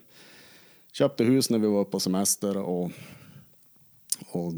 [0.93, 2.57] köpte hus när vi var på semester.
[2.57, 2.91] Och,
[4.31, 4.53] och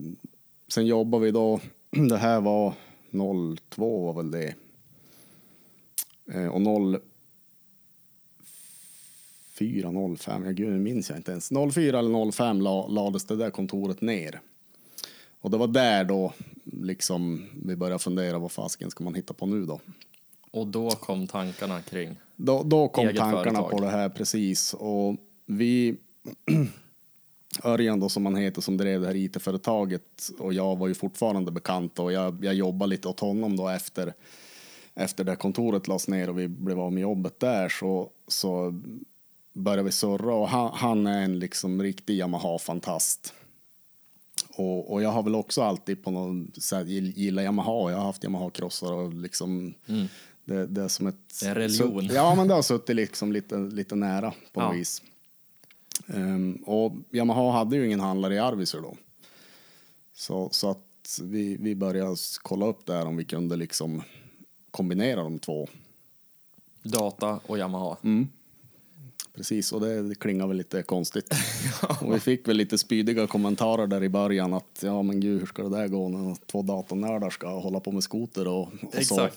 [0.72, 2.74] sen jobbade vi då, det här var
[3.70, 4.54] 02 var väl det.
[6.32, 6.60] Eh, och
[9.58, 11.50] 04, 05, ja gud minns jag inte ens.
[11.72, 14.40] 04 eller 05 la, lades det där kontoret ner.
[15.40, 16.32] Och det var där då
[16.64, 19.80] liksom vi började fundera vad fasken ska man hitta på nu då.
[20.50, 22.16] Och då kom tankarna kring.
[22.36, 23.70] Då, då kom tankarna företag.
[23.70, 25.96] på det här precis och vi
[27.64, 31.52] Örjan då som han heter som drev det här IT-företaget och jag var ju fortfarande
[31.52, 34.14] bekanta och jag, jag jobbade lite åt honom då efter
[34.94, 38.80] efter det kontoret lades ner och vi blev av med jobbet där så, så
[39.52, 43.32] började vi surra och han, han är en liksom riktig Yamaha-fantast.
[44.56, 47.90] Och, och jag har väl också alltid på något sätt gill- gillat Yamaha.
[47.90, 49.74] Jag har haft Yamaha-krossar och liksom
[50.44, 51.40] det, det är som ett...
[51.42, 52.08] Det är religion.
[52.08, 54.78] Så, ja, men det har suttit liksom lite, lite nära på något Ja.
[54.78, 55.02] vis.
[56.12, 58.96] Ehm, och Yamaha hade ju ingen handlare i Arvidsjaur då.
[60.14, 64.02] Så, så att vi, vi började kolla upp där om vi kunde liksom
[64.70, 65.68] kombinera de två.
[66.82, 67.96] Data och Yamaha.
[68.04, 68.28] Mm.
[69.34, 71.34] Precis, och det, det klingar väl lite konstigt.
[72.00, 75.46] Och vi fick väl lite spydiga kommentarer där i början att ja men gud hur
[75.46, 79.28] ska det där gå när två datornördar ska hålla på med skoter och, och så.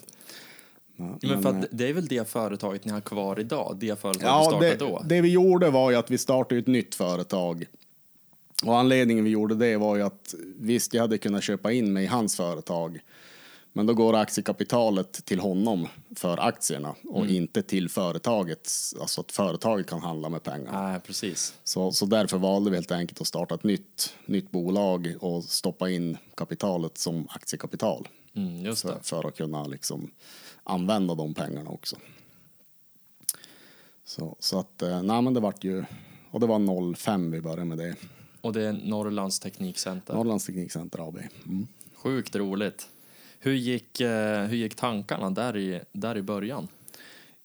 [0.95, 3.77] Men, Men för att det är väl det företaget ni har kvar idag?
[3.79, 5.01] Det företaget Ja, startade det, då?
[5.05, 7.65] det vi gjorde var ju att vi startade ett nytt företag.
[8.65, 12.03] Och anledningen vi gjorde det var ju att visst, jag hade kunnat köpa in mig
[12.03, 12.99] i hans företag.
[13.73, 17.35] Men då går aktiekapitalet till honom för aktierna och Mm.
[17.35, 18.71] inte till företaget.
[19.01, 20.83] Alltså att företaget kan handla med pengar.
[20.91, 21.53] Nej, precis.
[21.63, 25.89] Så, så därför valde vi helt enkelt att starta ett nytt, nytt bolag och stoppa
[25.89, 28.07] in kapitalet som aktiekapital.
[28.35, 30.11] Mm, just För, för att kunna liksom
[30.65, 31.95] använda de pengarna också.
[34.05, 35.83] Så, så att, eh, nej men det vart ju,
[36.31, 37.95] och det var 05 vi började med det.
[38.41, 40.13] Och det är Norrlands Teknikcenter.
[40.13, 41.17] Norrlands Teknikcenter AB.
[41.45, 41.67] Mm.
[41.95, 42.87] Sjukt roligt.
[43.39, 46.67] Hur gick, eh, hur gick tankarna där i, där i början?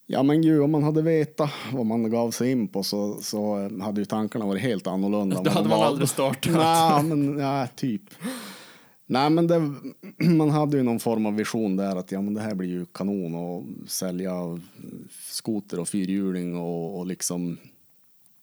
[0.06, 3.58] Ja men gud, om man hade vetat vad man gav sig in på så, så
[3.58, 5.36] eh, hade ju tankarna varit helt annorlunda.
[5.42, 6.52] Då hade de man var- aldrig startat.
[6.52, 8.02] Nej, men ja, typ.
[9.10, 9.74] Nej, men det,
[10.28, 12.86] man hade ju någon form av vision där att ja, men det här blir ju
[12.86, 14.60] kanon och sälja
[15.20, 17.58] skoter och fyrhjuling och, och liksom.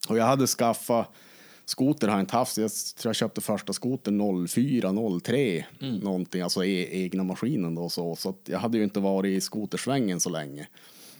[0.09, 1.07] Och jag hade skaffat
[1.65, 2.57] skoter har jag inte haft.
[2.57, 8.15] Jag tror jag köpte första skoter 04, 03 någonting, alltså e egna maskinen då så.
[8.15, 10.67] Så jag hade ju inte varit i skotersvängen så länge.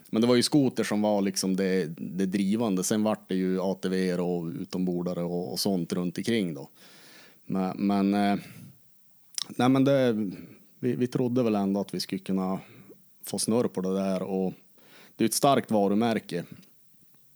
[0.10, 2.84] Men det var ju skoter som var liksom det, det drivande.
[2.84, 6.70] Sen vart det ju ATV och utombordare och, och sånt runt omkring då.
[7.46, 8.40] Men, men, eh,
[9.48, 10.14] nej men det,
[10.80, 12.60] vi, vi trodde väl ändå att vi skulle kunna
[13.26, 14.54] få snurr på det där och
[15.16, 16.44] det är ett starkt varumärke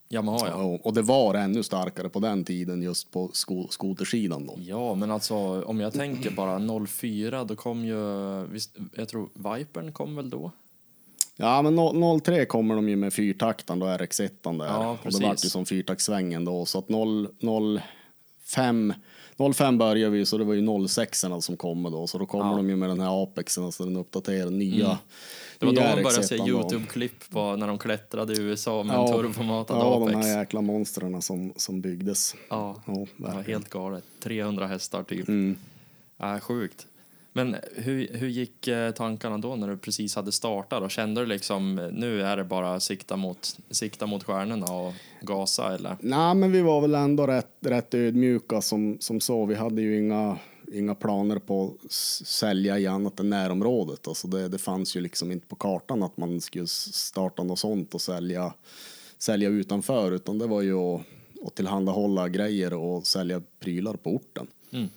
[0.09, 0.53] Yamaha ja.
[0.53, 4.55] och, och det var ännu starkare på den tiden just på sko, skotersidan då.
[4.57, 7.97] Ja, men alltså om jag tänker bara 04, då kom ju,
[8.45, 10.51] visst, jag tror Vipern kom väl då?
[11.35, 15.03] Ja men no- 03 kommer de ju med fyrtaktan då RX1 där Ja, och det
[15.03, 15.21] precis.
[15.21, 17.27] vart ju som fyrtaktssvängen då så att 0,
[18.45, 18.93] 05
[19.53, 22.55] 05 började vi så det var ju 06 som kommer då så då kommer Ja.
[22.57, 24.97] de ju med den här Apexen alltså den uppdaterade nya
[25.59, 26.47] Det var då man började se RX1 då.
[26.47, 29.07] Youtube-klipp på när de klättrade i USA med Ja.
[29.07, 30.11] en turbomatad Ja, Apex.
[30.11, 32.35] de här jäkla monstren som, som byggdes.
[32.49, 34.03] Ja, Ja, det var helt galet.
[34.23, 35.27] 300 hästar typ.
[35.27, 35.57] Mm.
[36.17, 36.87] Ja, sjukt.
[37.33, 40.83] Men hur, hur gick eh, tankarna då när du precis hade startat?
[40.83, 44.93] Och kände du liksom eh, nu är det bara sikta mot, sikta mot stjärnorna och
[45.21, 45.97] gasa eller?
[45.99, 49.45] Nej, men vi var väl ändå rätt, rätt ödmjuka som, som så.
[49.45, 50.37] Vi hade ju inga,
[50.73, 51.91] inga planer på att
[52.27, 54.07] sälja i annat än närområdet.
[54.07, 57.93] Alltså det, det fanns ju liksom inte på kartan att man skulle starta något sånt
[57.93, 58.53] och sälja,
[59.17, 61.01] sälja utanför, utan det var ju att,
[61.45, 64.47] att tillhandahålla grejer och sälja prylar på orten.
[64.71, 64.89] Mm.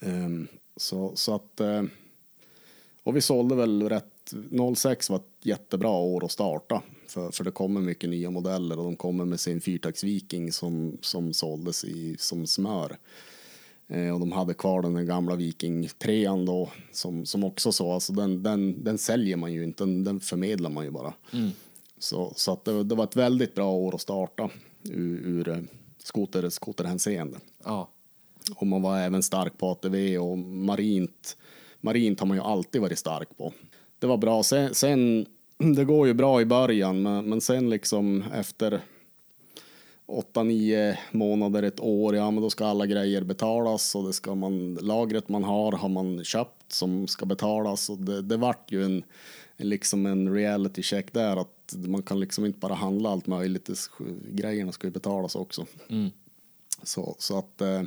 [0.00, 1.60] Ehm, så, så att...
[1.60, 1.82] eh,
[3.02, 4.34] och vi sålde väl rätt...
[4.76, 6.82] 06 var ett jättebra år att starta.
[7.06, 11.32] För, för det kommer mycket nya modeller och de kommer med sin fyrtakts-Viking som, som
[11.32, 12.96] såldes i, som smör.
[13.88, 18.12] Eh, och de hade kvar den gamla Viking 3 då som, som också så, alltså
[18.12, 21.14] den, den, den säljer man ju inte, den, den förmedlar man ju bara.
[21.98, 24.50] Så, så att det, det var ett väldigt bra år att starta
[24.82, 25.58] ur, ur eh,
[25.98, 27.38] skoter, skoterhänseende.
[27.64, 27.88] Ja.
[28.54, 31.36] Och man var även stark på ATV och marint.
[31.80, 33.52] Marint har man ju alltid varit stark på.
[33.98, 34.42] Det var bra.
[34.42, 35.26] Sen, sen
[35.58, 38.80] det går ju bra i början, men, men sen liksom efter
[40.06, 44.34] åtta, nio månader, ett år, ja men då ska alla grejer betalas och det ska
[44.34, 48.84] man, lagret man har har man köpt som ska betalas och det, det vart ju
[48.84, 49.04] en,
[49.56, 53.64] en liksom en reality check där att man kan liksom inte bara handla allt möjligt,
[53.64, 53.76] det,
[54.30, 55.66] grejerna ska ju betalas också.
[55.88, 56.10] Mm.
[56.82, 57.82] Så, så att eh,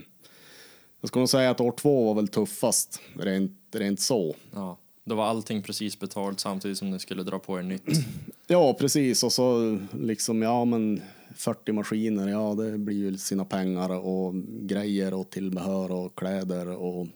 [1.07, 4.35] jag skulle säga att år två var väl tuffast, rent, rent så.
[4.53, 4.77] Ja.
[5.03, 7.83] Då var allting precis betalt samtidigt som ni skulle dra på er nytt.
[8.49, 9.23] Ja, precis.
[9.23, 11.01] Och så liksom, ja men
[11.35, 17.07] 40 maskiner, ja det blir ju sina pengar och grejer och tillbehör och kläder och...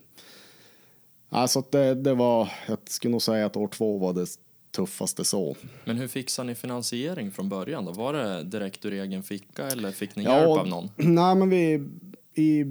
[1.28, 4.26] Alltså att det, det var, jag skulle nog säga att år två var det
[4.70, 5.56] tuffaste så.
[5.84, 7.92] Men hur fixade ni finansiering från början då?
[7.92, 10.90] Var det direkt ur egen ficka eller fick ni Ja, hjälp av någon?
[11.14, 11.88] Nej, men vi...
[12.34, 12.64] I, i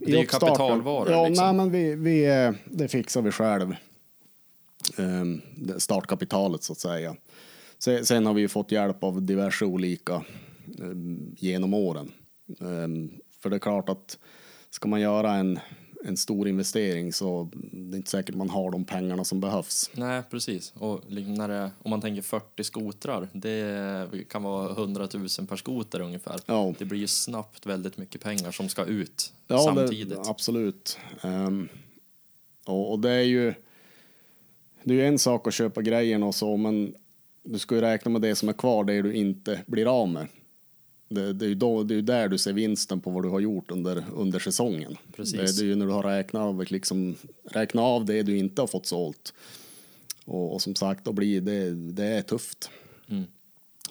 [0.00, 1.46] Det är ju kapitalvaror, Ja, liksom.
[1.46, 3.76] nej, men vi, vi, det fixar vi själv.
[4.98, 5.40] Ehm,
[5.78, 7.16] startkapitalet så att säga.
[7.78, 10.24] Sen, sen har vi ju fått hjälp av diverse olika
[10.80, 12.12] ehm, genom åren.
[12.60, 14.18] Ehm, för det är klart att
[14.70, 15.58] ska man göra en,
[16.04, 19.90] en stor investering så det är inte säkert man har de pengarna som behövs.
[19.94, 20.72] Nej, precis.
[20.76, 26.00] Och när det, om man tänker 40 skotrar, det kan vara 100 000 per skoter
[26.00, 26.40] ungefär.
[26.46, 26.74] Ja.
[26.78, 30.08] Det blir ju snabbt väldigt mycket pengar som ska ut Ja, samtidigt.
[30.08, 30.98] Det, absolut.
[31.22, 31.68] Ehm,
[32.64, 33.54] och, det är ju
[34.82, 36.94] det är ju en sak att köpa grejerna och så, men
[37.42, 40.26] du ska ju räkna med det som är kvar, det du inte blir av med.
[41.08, 43.40] Det, det är ju då, det är där du ser vinsten på vad du har
[43.40, 44.96] gjort under, under säsongen.
[45.16, 45.56] Precis.
[45.56, 48.62] Det, det är ju när du har räknat av, liksom, räknat av det du inte
[48.62, 49.34] har fått sålt.
[50.24, 52.70] Och, och som sagt, då blir det, det är tufft.
[53.08, 53.24] Mm.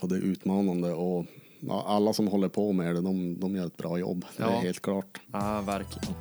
[0.01, 0.93] Och det är utmanande.
[0.93, 1.25] Och
[1.59, 4.25] ja, alla som håller på med det, de, de gör ett bra jobb.
[4.37, 4.57] Det Ja.
[4.57, 5.19] är helt klart.
[5.31, 6.13] Ja, verkligen.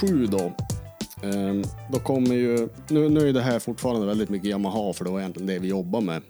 [0.00, 0.52] 07 då.
[1.22, 5.10] Ehm, då kommer ju, nu, nu är det här fortfarande väldigt mycket Yamaha för det
[5.10, 6.22] var egentligen det vi jobbar med.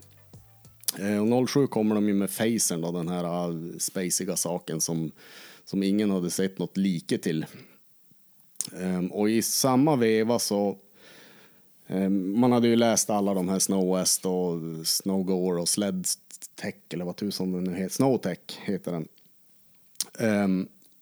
[0.98, 5.10] Ehm, och 07 kommer de ju med Facern då, den här äh, spaciga saken som,
[5.64, 7.46] som ingen hade sett något like till.
[8.80, 10.76] Ehm, och i samma veva så
[12.34, 16.06] man hade ju läst alla de här Snow West och Snowgoer och Sled
[16.54, 19.08] Tech eller vad tusan den nu heter, Snowtech heter den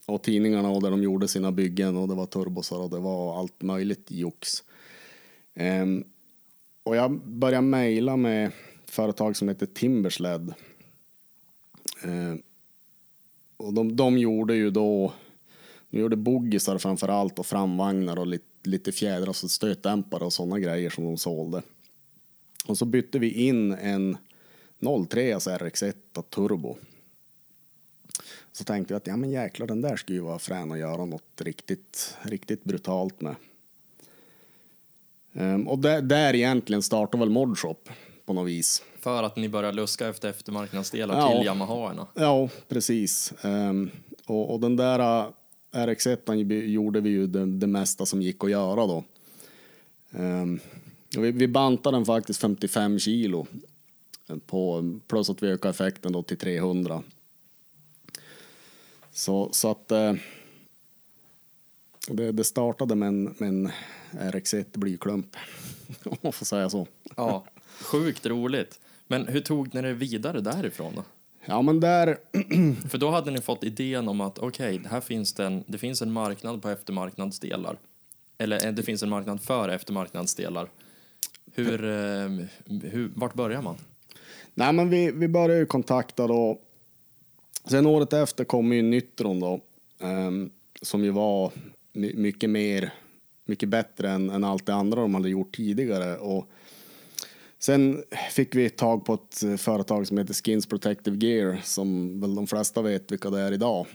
[0.09, 3.39] och tidningarna och där de gjorde sina byggen och det var turbosar och det var
[3.39, 4.65] allt möjligt jox.
[5.55, 6.05] Um,
[6.83, 8.53] och jag började mejla med
[8.87, 10.55] företag som heter Timbersled.
[12.03, 12.43] Ehm,
[13.57, 15.13] och de, de gjorde ju då,
[15.91, 20.59] de gjorde boggisar framför allt och framvagnar och lite, lite fjädrar, alltså stötdämpare och sådana
[20.59, 21.63] grejer som de sålde.
[22.67, 24.17] Och så bytte vi in en
[25.09, 26.77] 03 RX1 turbo.
[28.53, 31.05] Så tänkte jag att ja men jäklar den där skulle ju vara frän att göra
[31.05, 33.35] något riktigt, riktigt brutalt med.
[35.33, 37.89] Ehm, och där, där egentligen startade väl Modshop
[38.27, 38.83] på något vis.
[39.01, 41.33] För att ni börjar luska efter eftermarknadsdelar Ja.
[41.37, 42.07] till Yamahaerna.
[42.15, 43.33] Ja, precis.
[43.43, 43.91] Ehm,
[44.27, 45.31] och, och den där uh,
[45.73, 49.05] RX1 gjorde vi ju det, det mesta som gick att göra då.
[51.17, 53.47] Och vi, vi bantade den faktiskt 55 kilo.
[54.29, 57.03] eh, På, plus att vi ökade effekten då till 300.
[59.19, 60.15] Så, så att eh,
[62.09, 63.71] det, det startade med en, med en
[64.13, 65.37] RX1 blyklump,
[66.05, 66.87] om man får säga så.
[67.17, 67.45] Ja,
[67.81, 68.81] sjukt roligt.
[69.07, 71.05] Men hur tog ni det vidare därifrån då?
[71.45, 72.19] Ja, men där,
[72.89, 76.03] För då hade ni fått idén om att okej, här finns det, en, det finns
[76.03, 77.79] en marknad på eftermarknadsdelar.
[78.39, 80.69] Eller eh, det finns en marknad för eftermarknadsdelar.
[81.55, 82.47] Hur, eh,
[82.83, 83.77] hur, vart börjar man?
[84.55, 86.59] Nej, men vi, vi började ju kontakta då.
[87.71, 89.61] Sen året efter kom ju Nytron då,
[90.01, 90.51] ehm,
[90.83, 91.53] som ju var
[91.93, 92.95] my, mycket mer,
[93.45, 96.17] mycket bättre än, än allt det andra de hade gjort tidigare.
[96.17, 96.51] Och
[97.59, 102.35] sen fick vi tag på ett eh, företag som heter Skins Protective Gear, som väl
[102.35, 103.87] de flesta vet vilka det är idag.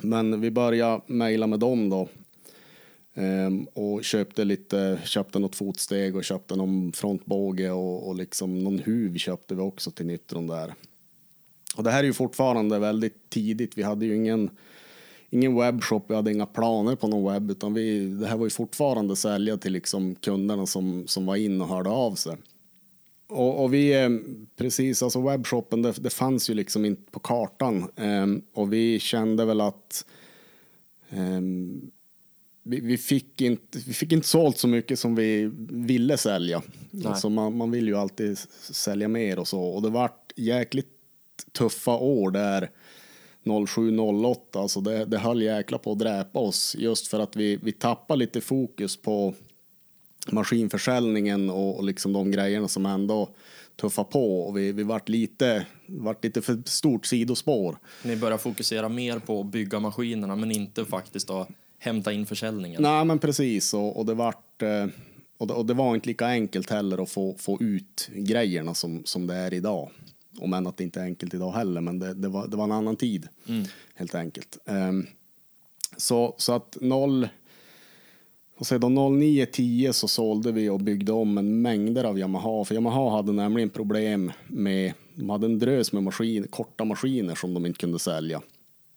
[0.00, 2.08] Men vi började mejla med dem då.
[3.14, 8.78] Ehm, och köpte lite, köpte något fotsteg och köpte någon frontbåge och, och liksom någon
[8.78, 10.74] huv köpte vi också till Nytron där.
[11.76, 13.78] Och det här är ju fortfarande väldigt tidigt.
[13.78, 14.50] Vi hade ju ingen,
[15.30, 18.50] ingen webbshop, vi hade inga planer på någon webb, utan vi, det här var ju
[18.50, 22.36] fortfarande sälja till liksom kunderna som, som var in och hörde av sig.
[23.26, 24.08] Och, och vi, eh,
[24.56, 27.90] precis, alltså webbshoppen, det, det fanns ju liksom inte på kartan.
[27.96, 30.04] Ehm, och vi kände väl att
[31.10, 31.90] ehm,
[32.62, 36.62] vi, vi, fick inte, vi fick inte sålt så mycket som vi ville sälja.
[37.04, 39.62] Alltså man, man vill ju alltid sälja mer och så.
[39.62, 40.93] Och det vart jäkligt
[41.52, 42.70] tuffa år där,
[43.44, 47.72] 07-08, alltså det, det höll jäkla på att dräpa oss just för att vi, vi
[47.72, 49.34] tappade lite fokus på
[50.32, 53.28] maskinförsäljningen och, och liksom de grejerna som ändå
[53.76, 57.78] tuffar på och vi, vi vart lite, vart lite för stort sidospår.
[58.02, 62.82] Ni börjar fokusera mer på att bygga maskinerna men inte faktiskt att hämta in försäljningen.
[62.82, 64.86] Nej men precis och, och det vart eh,
[65.38, 69.02] och det, och det var inte lika enkelt heller att få, få ut grejerna som,
[69.04, 69.90] som det är idag.
[70.38, 72.64] Om än att det inte är enkelt idag heller, men det, det, var, det var
[72.64, 73.28] en annan tid
[73.94, 74.58] helt enkelt.
[74.66, 75.06] Ehm,
[75.96, 77.28] så, så att 0,
[78.56, 82.64] och då 09-10 så sålde vi och byggde om en mängder av Yamaha.
[82.64, 87.54] För Yamaha hade nämligen problem med, de hade en drös med maskin, korta maskiner som
[87.54, 88.42] de inte kunde sälja.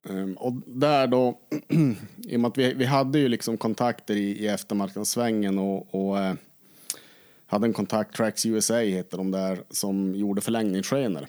[0.10, 1.40] Ehm, och där då,
[2.28, 6.20] i och med att vi, vi hade ju liksom kontakter i, i eftermarknadssvängen och, och
[6.20, 6.34] eh,
[7.48, 11.28] hade en kontakt, Tracks USA heter de där, som gjorde förlängningsskenor.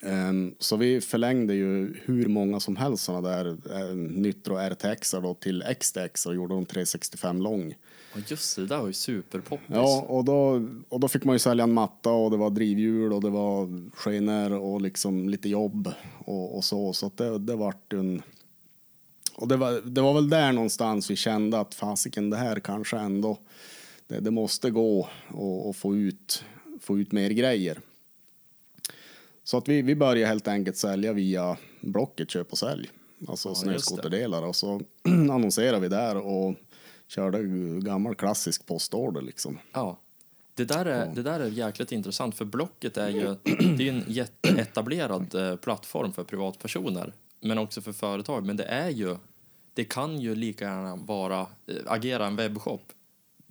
[0.00, 5.34] Ehm, så vi förlängde ju hur många som helst sådana där uh, Nytro RTX då
[5.34, 7.74] till XTX och gjorde dem 365 lång.
[8.14, 9.66] Och just det, där var ju superpoppis.
[9.68, 13.12] Ja, och då, och då fick man ju sälja en matta och det var drivhjul
[13.12, 15.92] och det var skenor och liksom lite jobb
[16.24, 16.92] och, och så.
[16.92, 18.22] Så det, det vart en...
[19.34, 22.98] Och det var, det var väl där någonstans vi kände att fasiken, det här kanske
[22.98, 23.38] ändå...
[24.12, 26.44] Det, det måste gå och, och få, ut,
[26.80, 27.80] få ut mer grejer.
[29.44, 32.90] Så att vi, vi började helt enkelt sälja via Blocket köp och sälj.
[33.28, 34.42] Alltså Ja, snöskoterdelar.
[34.42, 36.54] Och så annonserade vi där och
[37.08, 37.42] körde
[37.80, 39.58] gammal klassisk postorder liksom.
[39.72, 39.98] Ja.
[40.54, 43.36] Det där, är, det där är jäkligt intressant för Blocket är ju
[43.76, 48.46] det är en jätteetablerad eh, plattform för privatpersoner men också för företag.
[48.46, 49.16] Men det är ju,
[49.74, 52.92] det kan ju lika gärna vara, eh, agera en webbshop.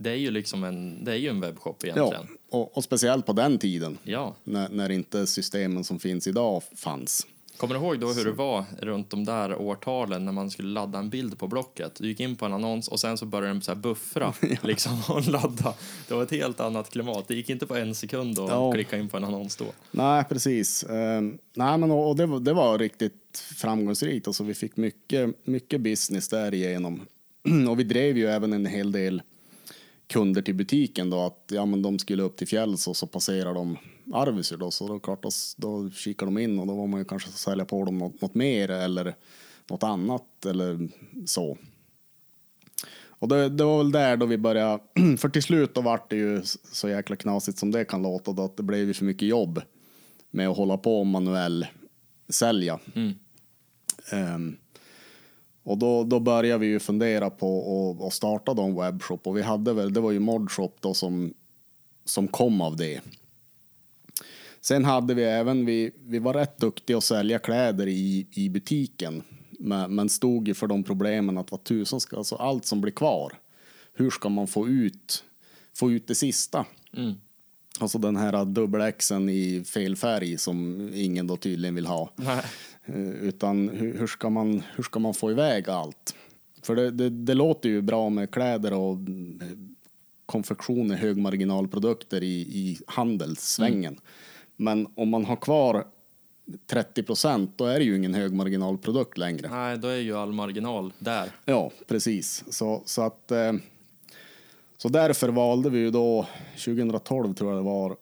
[0.02, 2.28] Det är ju liksom en, det är ju en webbshop Ja, egentligen.
[2.50, 3.98] och, och speciellt på den tiden.
[4.04, 4.36] Ja.
[4.44, 7.28] När, när inte systemen som finns idag fanns.
[7.58, 11.00] Kommer du ihåg då hur det var runt de där årtalen när man skulle ladda
[11.00, 11.96] en bild på Blocket?
[11.96, 14.34] Du gick in på en annons och sen så började den så här buffra
[14.64, 15.74] liksom och ladda.
[16.08, 17.28] Det var ett helt annat klimat.
[17.28, 18.72] Det gick inte på en sekund att Ja.
[18.72, 19.66] klicka in på en annons då.
[19.92, 20.84] Nej, precis.
[20.84, 24.28] Ehm, nej, men och, det, var, det var riktigt framgångsrikt.
[24.28, 27.02] Alltså, vi fick mycket, mycket business därigenom.
[27.70, 29.22] och vi drev ju även en hel del
[30.12, 33.54] kunder till butiken då att ja, men de skulle upp till fjälls och så passerar
[33.54, 33.78] de
[34.14, 37.06] Arvidsjaur då så då klart då, då kikar de in och då var man ju
[37.06, 39.16] kanske sälja på dem något, något mer eller
[39.70, 40.90] något annat eller
[41.26, 41.58] så.
[43.04, 44.84] Och det, det var väl där då vi började,
[45.18, 48.44] för till slut då vart det ju så jäkla knasigt som det kan låta då
[48.44, 49.62] att det blev ju för mycket jobb
[50.32, 51.68] med att hålla på och manuell
[52.30, 52.80] sälja.
[54.12, 54.58] Ehm,
[55.64, 59.42] och då, då började vi ju fundera på att, starta då en webbshop och vi
[59.42, 61.34] hade väl, det var ju Modshop då som,
[62.06, 63.02] som kom av det.
[64.62, 69.24] Sen hade vi även, vi, vi var rätt duktiga att sälja kläder i, i butiken.
[69.50, 72.92] Men, men stod ju för de problemen att vad tusan ska, alltså allt som blir
[72.92, 73.34] kvar.
[73.94, 75.24] Hur ska man få ut,
[75.76, 76.66] få ut det sista?
[76.98, 77.14] Mm.
[77.82, 82.10] Alltså den här dubbel-Xen i fel färg som ingen då tydligen vill ha.
[82.16, 82.44] Nej.
[82.86, 86.16] Eh, Utan hur, hur, ska man, hur ska man få iväg allt?
[86.62, 89.76] För det, det, det låter ju bra med kläder och mm,
[90.26, 94.00] konfektioner, högmarginalprodukter i, i handelssvängen.
[94.56, 95.86] Men om man har kvar
[96.68, 99.50] 30 procent, då är det ju ingen högmarginalprodukt längre.
[99.50, 101.32] Nej, då är ju all marginal där.
[101.46, 102.44] Ja, precis.
[102.50, 103.32] Så, så att...
[103.32, 103.54] Eh,
[104.82, 106.28] så därför valde vi ju då
[106.66, 107.98] 2012 tror jag det var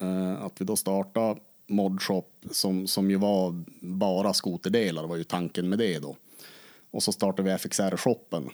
[0.00, 5.68] eh, att vi då startade Modshop som, som ju var bara skoterdelar var ju tanken
[5.68, 6.16] med det då.
[6.90, 8.50] Och så startade vi FXR-shoppen.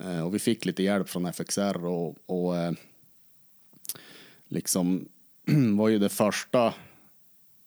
[0.00, 2.72] Eh, och vi fick lite hjälp från FXR och, och eh,
[4.48, 5.08] liksom
[5.76, 6.74] var ju det första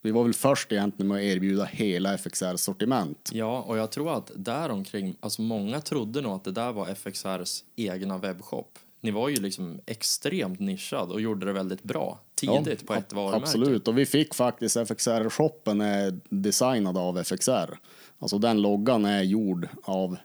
[0.01, 3.31] vi var väl först egentligen med att erbjuda hela FXR-sortiment.
[3.33, 7.63] Ja, och jag tror att däromkring, alltså många trodde nog att det där var FXRs
[7.75, 8.79] egna webbshop.
[9.05, 13.43] Ni var ju liksom extremt nischad och gjorde det väldigt bra tidigt på ett varumärke.
[13.43, 17.77] Absolut, och vi fick faktiskt FXR-shoppen är designad av FXR.
[18.19, 20.17] Alltså den loggan är gjord av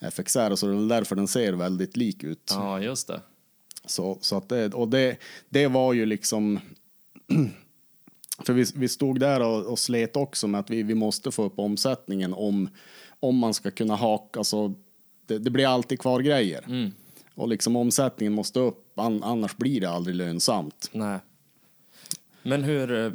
[0.00, 2.50] FXR, så det är därför den ser väldigt lik ut.
[2.54, 3.20] Ja, just det.
[3.86, 5.16] Så, så att det, och det,
[5.48, 6.60] det var ju liksom...
[8.38, 11.44] För vi, vi stod där och, och slet också med att vi, vi måste få
[11.44, 12.68] upp omsättningen om,
[13.20, 14.74] om man ska kunna haka, alltså
[15.26, 16.92] det, det blir alltid kvar grejer.
[17.34, 20.90] Och liksom omsättningen måste upp, an, annars blir det aldrig lönsamt.
[20.92, 21.18] Nej.
[22.42, 23.12] Men hur, eh,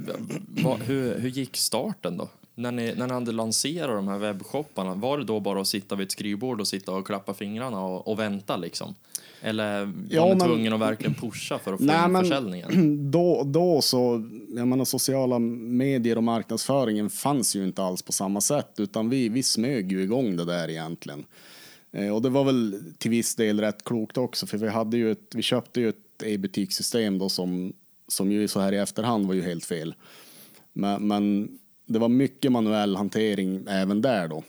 [0.63, 2.29] vad, hur, hur gick starten då?
[2.55, 5.95] När ni, när ni hade lanserat de här webbshopparna, var det då bara att sitta
[5.95, 8.95] vid ett skrivbord och sitta och klappa fingrarna och, och vänta liksom?
[9.41, 12.21] Eller var Ja, ni men- tvungen att verkligen pusha för att få Nej, in men
[12.21, 13.11] försäljningen?
[13.11, 18.41] då, då så jag menar, sociala medier och marknadsföringen fanns ju inte alls på samma
[18.41, 21.25] sätt utan vi, vi smög ju igång det där egentligen.
[21.91, 25.11] Eh, och det var väl till viss del rätt klokt också för vi, hade ju
[25.11, 27.73] ett, vi köpte ju ett e-butikssystem då som,
[28.07, 29.95] som ju så här i efterhand var ju helt fel.
[30.73, 34.43] Men, men det var mycket manuell hantering även där då.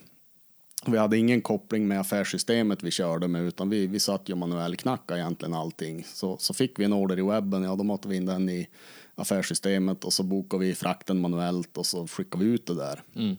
[0.86, 4.76] Vi hade ingen koppling med affärssystemet vi körde med utan vi, vi satt ju manuell
[4.76, 6.04] knacka egentligen allting.
[6.06, 8.68] Så, så fick vi en order i webben, ja då matade vi in den i
[9.14, 13.02] affärssystemet och så bokade vi frakten manuellt och så skickade vi ut det där.
[13.14, 13.36] Mm.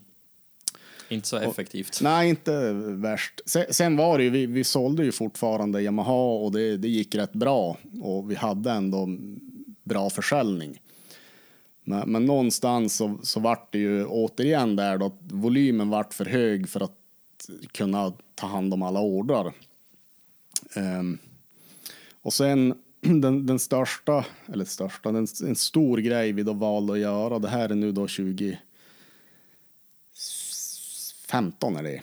[1.12, 1.96] Inte så effektivt.
[1.96, 3.40] Och, nej, inte värst.
[3.46, 7.14] Sen, sen, var det ju, vi, vi sålde ju fortfarande Yamaha och det, det gick
[7.14, 9.08] rätt bra och vi hade ändå
[9.84, 10.80] bra försäljning.
[11.84, 16.24] Men, men någonstans så, så vart det ju återigen där då att volymen vart för
[16.24, 16.98] hög för att
[17.72, 19.52] kunna ta hand om alla ordrar.
[20.76, 21.18] Um,
[22.22, 26.98] och sen den, den största, eller största, den, en stor grej vi då valde att
[26.98, 28.06] göra, det här är nu då
[31.32, 32.02] 2015 är det.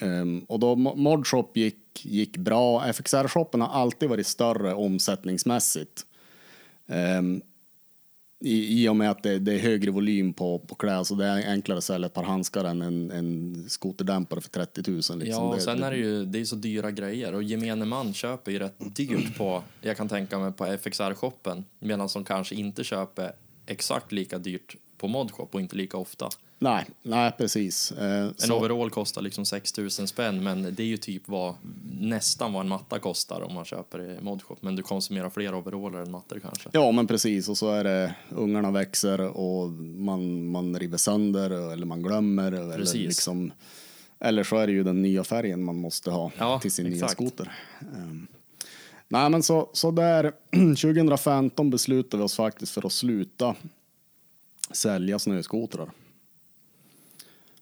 [0.00, 2.84] Um, och då Modshop gick, gick bra.
[2.84, 6.06] FXR-shoppen har alltid varit större omsättningsmässigt.
[6.86, 7.42] Um,
[8.40, 11.26] i, I och med att det, det, är högre volym på, på kläder så det
[11.26, 14.96] är enklare att sälja ett par handskar än en, en skoterdämpare för 30 000.
[14.96, 15.24] Liksom.
[15.24, 18.52] Ja, och sen är det ju det är så dyra grejer och gemene man köper
[18.52, 23.32] ju rätt dyrt på, jag kan tänka mig på FXR-shoppen, medan de kanske inte köper
[23.66, 26.30] exakt lika dyrt på Modshop och inte lika ofta.
[26.58, 27.92] Nej, nej precis.
[27.92, 28.56] Eh, en så...
[28.56, 31.54] overall kostar liksom 6 000 spänn, men det är ju typ vad,
[32.00, 34.62] nästan vad en matta kostar om man köper i Modshop.
[34.62, 36.68] Men du konsumerar fler overaller än mattor kanske.
[36.72, 37.48] Ja, men precis.
[37.48, 42.76] Och så är det ungarna växer och man, man river sönder eller man glömmer.
[42.76, 42.94] Precis.
[42.94, 43.52] Eller, liksom,
[44.20, 47.20] eller så är det ju den nya färgen man måste ha ja, till sin exakt.
[47.20, 47.52] nya skoter.
[47.94, 48.26] Um,
[49.08, 53.54] nej, men så, så där 2015 beslutade vi oss faktiskt för att sluta
[54.70, 55.90] sälja snöskotrar.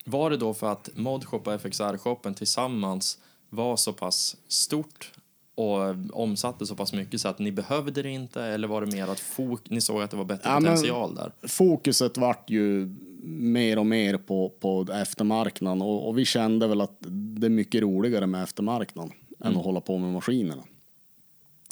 [0.05, 3.19] Var det då för att Modshop och FXR-shoppen tillsammans
[3.51, 5.13] var så pass stort
[5.55, 9.09] och omsatte så pass mycket så att ni behövde det inte eller var det mer
[9.09, 9.39] att
[9.71, 11.33] ni såg att det var bättre ja, potential där?
[11.49, 12.95] Fokuset vart ju
[13.27, 17.83] mer och mer på, på eftermarknaden och, och vi kände väl att det är mycket
[17.83, 19.53] roligare med eftermarknaden mm.
[19.53, 20.63] än att hålla på med maskinerna.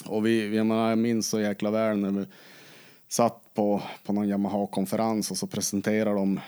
[0.04, 2.26] Och vi, jag, menar, jag minns så jäkla väl när vi
[3.14, 6.40] satt på, på någon Yamaha-konferens och så presenterade de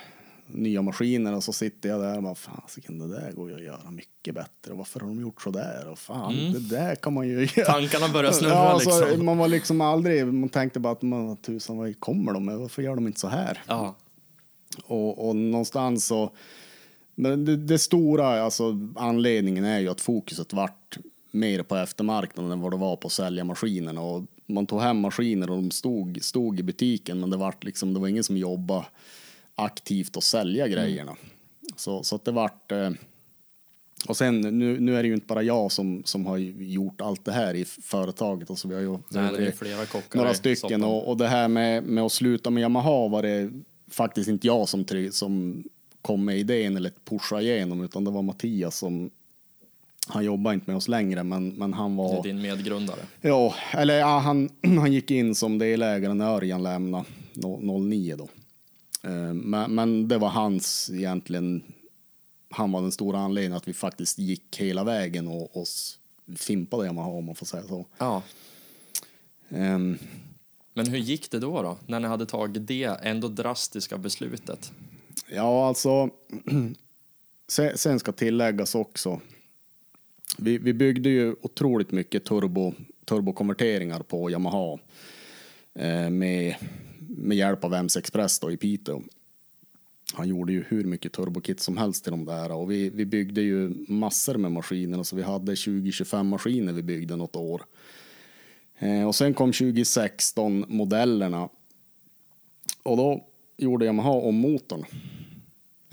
[0.46, 3.62] nya maskiner och så sitter jag där och bara fasiken det där går ju att
[3.62, 6.52] göra mycket bättre och varför har de gjort så där och fan mm.
[6.52, 7.72] det där kan man ju göra.
[7.72, 9.26] Tankarna börjar snurra ja, alltså, liksom.
[9.26, 12.82] Man var liksom aldrig, man tänkte bara att man, tusan vad kommer de med, varför
[12.82, 13.62] gör de inte så här?
[13.66, 13.94] Ja.
[14.84, 16.30] Och, och någonstans så,
[17.14, 20.98] men det, det, stora, alltså anledningen är ju att fokuset vart
[21.30, 25.00] mer på eftermarknaden än vad det var på att sälja maskinerna och man tog hem
[25.00, 28.36] maskiner och de stod, stod i butiken men det vart liksom, det var ingen som
[28.36, 28.86] jobbade
[29.54, 30.78] aktivt att sälja mm.
[30.78, 31.16] grejerna.
[31.76, 32.72] Så, så att det vart...
[32.72, 32.90] Eh,
[34.08, 37.24] och sen nu, nu är det ju inte bara jag som, som har gjort allt
[37.24, 38.50] det här i företaget.
[38.50, 39.52] Alltså vi har ju Nej,
[40.14, 43.50] några stycken och, och det här med, med att sluta med Yamaha var det
[43.90, 45.64] faktiskt inte jag som, som
[46.02, 49.10] kom med idén eller pushade igenom utan det var Mattias som
[50.06, 52.12] han jobbar inte med oss längre men, men han var...
[52.12, 53.00] Det är din medgrundare?
[53.20, 57.04] Ja, eller ja, han, han gick in som delägare när Örjan lämnade
[57.34, 58.28] 09 då.
[59.08, 61.62] Eh, men, men det var hans egentligen,
[62.50, 65.66] han var den stora anledningen att vi faktiskt gick hela vägen och, och
[66.36, 67.86] fimpade Yamaha om man får säga så.
[67.98, 68.22] Ja.
[69.48, 69.98] Um,
[70.74, 74.72] men hur gick det då, då, när ni hade tagit det ändå drastiska beslutet?
[75.28, 76.10] Ja, alltså,
[77.74, 79.20] sen ska tilläggas också,
[80.38, 82.72] vi, vi byggde ju otroligt mycket turbo,
[83.04, 84.78] turbokonverteringar på Yamaha
[85.74, 86.54] eh, med
[87.16, 89.02] med hjälp av MC Express då i Piteå.
[90.14, 93.40] Han gjorde ju hur mycket turbokit som helst till de där och vi, vi byggde
[93.40, 95.02] ju massor med maskiner.
[95.02, 97.62] Så vi hade 20-25 maskiner vi byggde något år.
[98.78, 101.48] Eh, och sen kom 2016 modellerna.
[102.82, 103.24] Och då
[103.56, 104.84] gjorde Yamaha om motorn.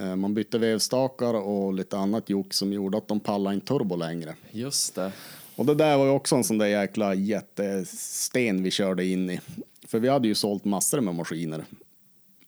[0.04, 3.96] Eh, man bytte vevstakar och lite annat jock som gjorde att de pallade inte turbo
[3.96, 4.36] längre.
[4.52, 5.12] Just det.
[5.56, 9.40] Och det där var ju också en sån där jäkla jättesten vi körde in i.
[9.88, 11.66] För vi hade ju sålt massor med maskiner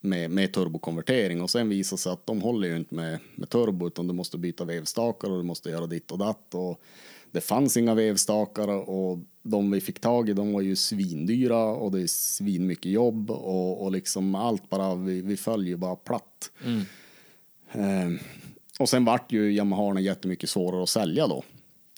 [0.06, 3.88] med, med turbokonvertering och sen visade sig att de håller ju inte med, med turbo
[3.88, 6.82] utan du måste byta vevstakar och du måste göra ditt och datt och
[7.32, 11.92] det fanns inga vevstakar och de vi fick tag i de var ju svindyra och
[11.92, 15.96] det är svin mycket jobb och, och liksom allt bara, vi, vi föll ju bara
[15.96, 16.52] platt.
[16.66, 16.82] Mm.
[17.78, 18.10] Eh,
[18.80, 21.44] och sen vart ju Yamaha jättemycket svårare att sälja då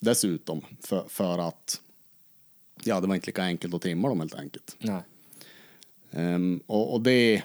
[0.01, 1.81] dessutom för, för att
[2.83, 4.77] ja, det var inte lika enkelt att trimma dem helt enkelt.
[6.11, 7.43] Um, och, och det,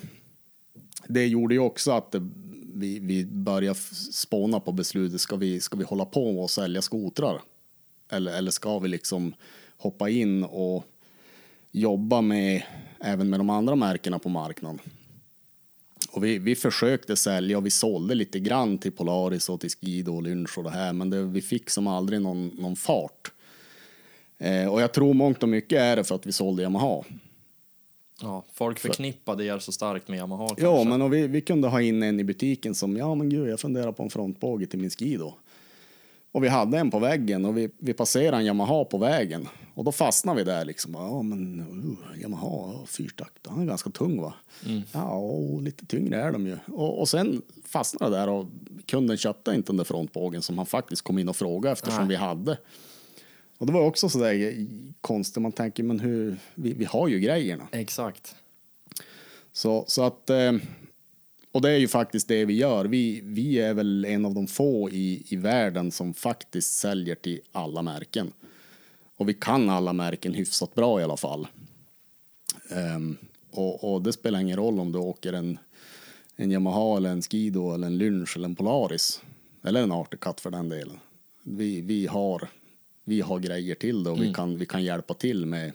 [1.06, 2.28] det gjorde ju också att det,
[2.74, 3.78] vi, vi började
[4.12, 5.20] spåna på beslutet.
[5.20, 7.40] Ska vi, ska vi hålla på och sälja skotrar?
[8.10, 9.34] Eller, eller ska vi liksom
[9.76, 10.84] hoppa in och
[11.70, 12.62] jobba med
[13.00, 14.78] även med de andra märkena på marknaden?
[16.12, 20.14] Och vi, vi försökte sälja och vi sålde lite grann till Polaris och till Skido
[20.14, 23.32] och Lynch och det här, men det, vi fick som aldrig någon, någon fart.
[24.38, 27.04] Eh, och jag tror mångt och mycket är det för att vi sålde Yamaha.
[28.20, 30.64] Ja, folk förknippade er så starkt med Yamaha kanske.
[30.64, 33.48] Ja, men och vi, vi kunde ha in en i butiken som, ja men gud,
[33.48, 35.34] jag funderar på en frontbåge till min Skido.
[36.32, 39.48] Och vi hade en på väggen och vi, vi passerade en Yamaha på vägen.
[39.74, 40.94] Och då fastnade vi där liksom.
[40.94, 44.34] Ja men uh, Yamaha, fyrtakt, han är ganska tung va?
[44.66, 44.82] Mm.
[44.92, 46.58] Ja, och lite tyngre är de ju.
[46.66, 48.46] Och, och sen fastnade det där och
[48.86, 52.08] kunden köpte inte den där frontbågen som han faktiskt kom in och frågade eftersom Nej.
[52.08, 52.58] vi hade.
[53.58, 54.66] Och det var också sådär
[55.00, 57.68] konstigt, man tänker men hur, vi, vi har ju grejerna.
[57.72, 58.34] Exakt.
[59.52, 60.52] Så, så att eh,
[61.52, 62.84] och det är ju faktiskt det vi gör.
[62.84, 67.40] Vi, vi är väl en av de få i, i världen som faktiskt säljer till
[67.52, 68.32] alla märken.
[69.16, 71.46] Och vi kan alla märken hyfsat bra i alla fall.
[72.96, 73.16] Um,
[73.50, 75.58] och, och, det spelar ingen roll om du åker en,
[76.36, 79.22] en Yamaha eller en Skido eller en Lynch eller en Polaris.
[79.64, 80.98] Eller en Articat för den delen.
[81.42, 82.48] Vi, vi, har,
[83.04, 84.28] vi har grejer till det och mm.
[84.28, 85.72] vi, kan, vi kan hjälpa till med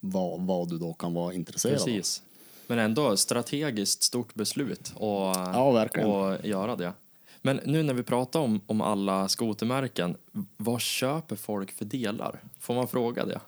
[0.00, 2.22] vad, vad du då kan vara intresserad Precis.
[2.24, 2.29] av.
[2.70, 6.92] Men ändå strategiskt stort beslut och, ja, och göra det.
[7.42, 10.16] Men nu när vi pratar om, om alla skotermärken,
[10.56, 12.42] vad köper folk för delar?
[12.60, 13.40] Får man fråga det?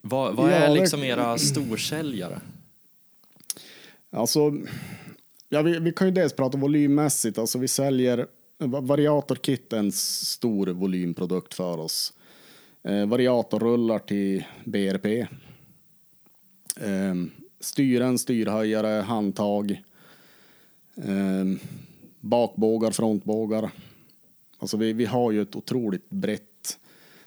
[0.00, 2.40] Vad, vad ja, är liksom era storsäljare?
[4.10, 4.52] Alltså,
[5.48, 7.38] ja, vi, vi kan ju dels prata volymmässigt.
[7.38, 8.26] Alltså vi säljer
[8.58, 12.12] variatorkit är en stor volymprodukt för oss.
[12.82, 15.06] Eh, variatorrullar till BRP.
[16.80, 17.14] Eh,
[17.60, 19.82] styren, styrhöjare, handtag,
[20.96, 21.44] eh,
[22.20, 23.70] bakbågar, frontbågar.
[24.58, 26.78] Alltså vi, vi har ju ett otroligt brett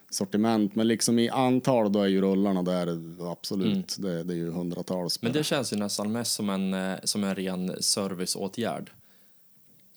[0.10, 2.88] sortiment, men liksom i antal då är ju rullarna där
[3.32, 4.16] absolut, mm.
[4.16, 5.22] det, det, är ju hundratals.
[5.22, 8.92] Men det känns ju nästan mest som en, eh, som en ren serviceåtgärd.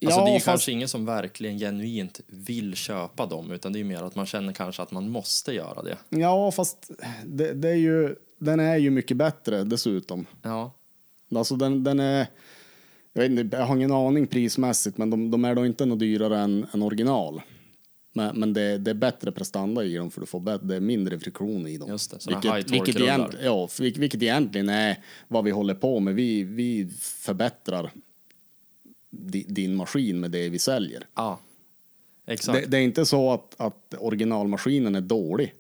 [0.05, 0.45] Alltså ja, det är ju fast...
[0.45, 4.27] kanske ingen som verkligen genuint vill köpa dem, utan det är ju mer att man
[4.27, 5.99] känner kanske att man måste göra det.
[6.09, 6.91] Ja, fast
[7.27, 10.27] det, det är ju den är ju mycket bättre dessutom.
[10.43, 10.73] Ja.
[11.35, 12.27] Alltså den, den är,
[13.13, 15.99] jag, vet inte, jag har ingen aning prismässigt, men de, de är då inte något
[15.99, 17.43] dyrare än, än original.
[18.13, 21.19] Men, men det, det, är bättre prestanda i dem för du får det är mindre
[21.19, 21.91] friktion i dem.
[21.91, 24.97] Just det, vilket, vilket, egent, ja, vilket egentligen är
[25.29, 26.15] vad vi håller på med.
[26.15, 27.91] Vi, vi förbättrar
[29.11, 31.07] di, din maskin med det vi säljer.
[31.15, 31.41] Ja,
[32.27, 32.61] exakt.
[32.61, 35.55] Det, det, är inte så att, att originalmaskinen är dålig.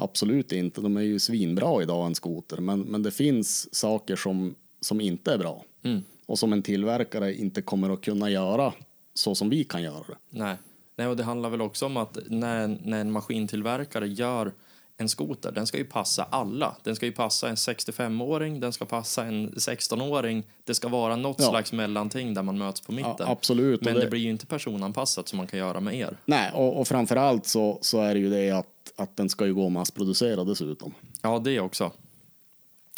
[0.00, 0.80] Absolut inte.
[0.80, 2.56] De är ju svinbra idag, en skoter.
[2.56, 5.64] Men, men det finns saker som, som inte är bra.
[5.82, 6.02] Mm.
[6.26, 8.72] Och som en tillverkare inte kommer att kunna göra
[9.14, 10.16] så som vi kan göra det.
[10.30, 10.56] Nej,
[10.96, 14.52] Nej och det handlar väl också om att när, när en maskintillverkare gör
[15.00, 16.76] en skoter, den ska ju passa alla.
[16.82, 20.42] Den ska ju passa en 65-åring, den ska passa en 16-åring.
[20.64, 21.48] Det ska vara något ja.
[21.48, 23.14] slags mellanting där man möts på mitten.
[23.18, 23.80] Ja, absolut.
[23.80, 24.00] Men det...
[24.00, 24.10] det...
[24.10, 26.16] blir ju inte personanpassat som man kan göra med er.
[26.24, 28.66] Nej, och, och framförallt så, så är det ju det att
[29.00, 30.94] att den ska ju gå att massproducera dessutom.
[31.22, 31.92] Ja, det också.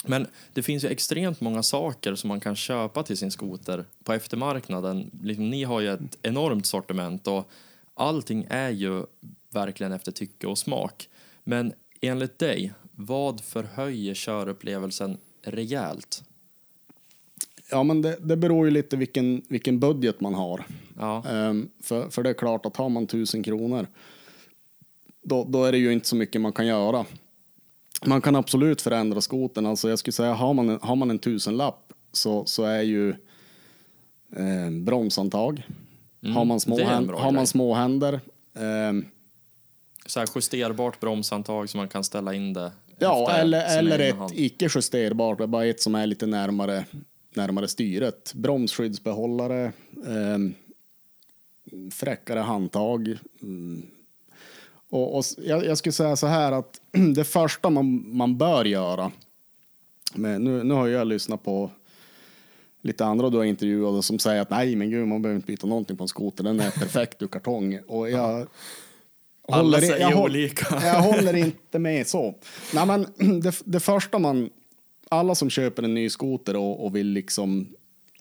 [0.05, 4.12] Men det finns ju extremt många saker som man kan köpa till sin skoter på
[4.12, 5.11] eftermarknaden.
[5.22, 7.50] Liksom, ni har ju ett enormt sortiment och
[7.94, 9.05] allting är ju
[9.50, 11.09] verkligen efter tycke och smak.
[11.44, 16.24] Men enligt dig, vad förhöjer körupplevelsen rejält?
[17.70, 20.66] Ja, men det, det beror ju lite vilken, vilken budget man har.
[20.98, 21.24] Ja.
[21.30, 23.86] Um, för, för det är klart att har man tusen kronor
[25.22, 27.04] då, då är det ju inte så mycket man kan göra.
[28.04, 29.66] Man kan absolut förändra skoten.
[29.66, 33.10] Alltså jag skulle säga, har man, en, har man en tusenlapp så, så är ju
[34.36, 35.62] eh, bromsantag.
[36.22, 38.20] Mm, har man små, händ, har man små händer.
[38.54, 38.92] Eh,
[40.06, 42.72] så här justerbart bromsantag så man kan ställa in det.
[42.98, 44.32] Ja, eller, eller ett hand.
[44.34, 46.84] icke justerbart, bara ett som är lite närmare,
[47.34, 48.32] närmare styret.
[48.34, 49.64] Bromsskyddsbehållare,
[50.06, 50.38] eh,
[51.90, 53.18] fräckare handtag.
[53.42, 53.86] Mm
[54.93, 56.80] och, och jag, jag, skulle säga så här att
[57.14, 59.12] det första man, man bör göra,
[60.14, 61.70] men nu, nu har jag lyssnat på
[62.82, 65.66] lite andra du har intervjuat som säger att nej men gud man behöver inte byta
[65.66, 67.78] någonting på en skoter, den är perfekt ur kartong.
[67.86, 68.47] Och jag,
[69.49, 70.80] Alla håller, jag, olika.
[70.86, 72.34] jag håller inte med så.
[72.74, 73.07] Nej, men
[73.40, 74.51] det, det första man,
[75.09, 77.68] alla som köper en ny skoter och, och vill liksom,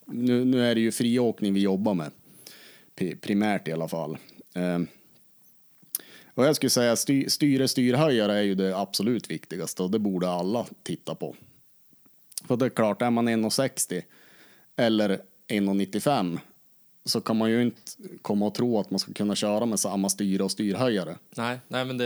[0.06, 2.12] nu, nu är det ju friåkning vi jobbar med,
[3.22, 4.18] primärt i alla fall.
[4.56, 4.88] Um,
[6.36, 10.30] och jag skulle säga styr, styre, styrhöjare är ju det absolut viktigaste och det borde
[10.30, 11.36] alla titta på.
[12.48, 14.02] För det är klart, är man 1,60
[14.76, 16.40] eller 1,95
[17.06, 17.82] så kan man ju inte
[18.22, 21.16] komma och tro att man ska kunna köra med samma styre och styrhöjare.
[21.36, 22.06] Nej, nej men det,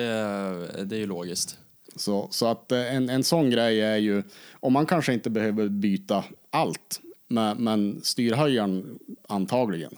[0.85, 1.57] det är ju logiskt.
[1.95, 5.67] Så, så att eh, en, en sån grej är ju, om man kanske inte behöver
[5.67, 9.97] byta allt, men, men styrhöjaren antagligen.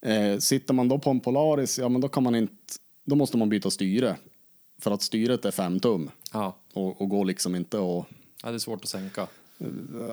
[0.00, 2.54] Eh, sitter man då på en Polaris, ja men då kan man inte,
[3.08, 4.16] då måste man byta styre.
[4.78, 6.56] För att styret är 5 tum Ja.
[6.72, 8.06] och, och går liksom inte och
[8.42, 9.26] ja, det är svårt att sänka.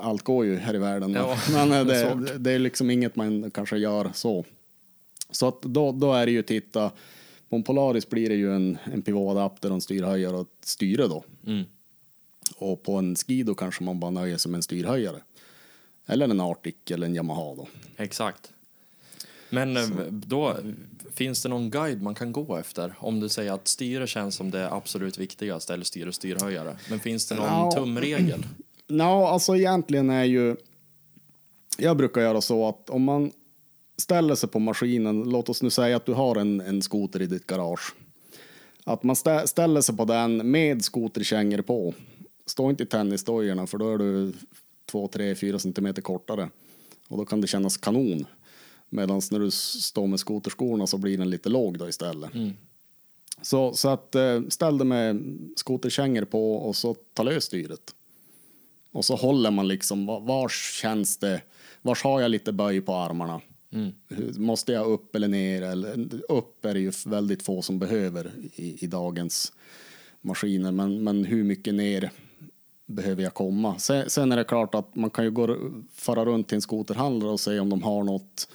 [0.02, 1.14] allt går ju här i världen.
[1.14, 4.46] Ja, men eh, det är det, det är liksom inget man kanske gör så.
[5.32, 6.92] Så att då, då är det ju titta,
[7.50, 11.08] på en Polaris blir det ju en, en pivotadapter och en styrhöjare och ett styre
[11.08, 11.24] då.
[11.48, 11.64] Mm.
[12.56, 15.18] Och på en Skido kanske man bara nöjer sig med en styrhöjare.
[16.06, 17.68] Eller en Arctic eller en Yamaha då.
[17.98, 18.52] Exakt.
[19.50, 20.58] Men eh, då
[21.14, 22.94] finns det någon guide man kan gå efter?
[23.00, 26.78] Om du säger att styre känns som det absolut viktigaste, eller styre och styrhöjare.
[26.90, 27.72] Men finns det någon Ja.
[27.76, 28.46] tumregel?
[28.88, 30.56] Ja, alltså egentligen är ju...
[31.78, 33.32] Jag brukar göra så att om man
[33.98, 37.26] ställer sig på maskinen, låt oss nu säga att du har en, en skoter i
[37.26, 37.96] ditt garage.
[38.84, 41.94] Att man stä, ställer sig på den med skoterkängor på.
[42.46, 44.34] Stå inte i tennisdojorna för då är du
[44.92, 46.50] 2, 3, 4 centimeter kortare.
[47.08, 48.26] Och då kan det kännas kanon.
[48.90, 52.30] Medan när du står med skoterskorna så blir den lite låg då istället.
[53.42, 57.96] Så, så att eh, ställ dig med skoterkängor på och så ta lös styret.
[58.92, 61.42] Och så håller man liksom, va- vars känns det,
[61.82, 63.42] vars har jag lite böj på armarna?
[64.08, 65.62] Hur- Måste jag upp eller ner?
[65.62, 69.54] Eller, upp är det ju väldigt få som behöver i, i dagens
[70.22, 72.12] maskiner, men, men hur mycket ner
[72.86, 73.80] behöver jag komma?
[73.80, 75.58] Sen, sen är det klart att man kan ju gå,
[75.96, 78.48] fara runt till en skoterhandlare och se om de har något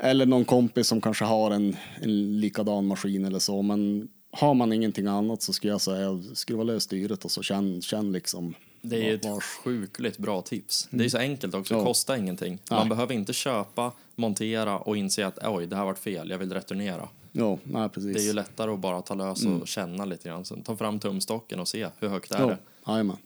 [0.00, 3.62] eller någon kompis som kanske har en, en likadan maskin eller så.
[3.62, 7.82] Men har man ingenting annat så skulle jag säga skruva lös styret och så känn,
[7.82, 8.54] känn liksom.
[8.82, 10.88] Det är ett sjukligt bra tips.
[10.90, 12.58] Det är så enkelt också, det kostar ingenting.
[12.70, 12.88] Man Nej.
[12.88, 17.08] behöver inte köpa, montera och inse att oj, det här varit fel, jag vill returnera.
[17.32, 18.14] Ja, nej precis.
[18.16, 20.44] Det är ju lättare att bara ta lös och känna lite grann.
[20.44, 22.58] Sen ta fram tumstocken och se hur högt är ja, det.
[22.86, 23.16] jajamän.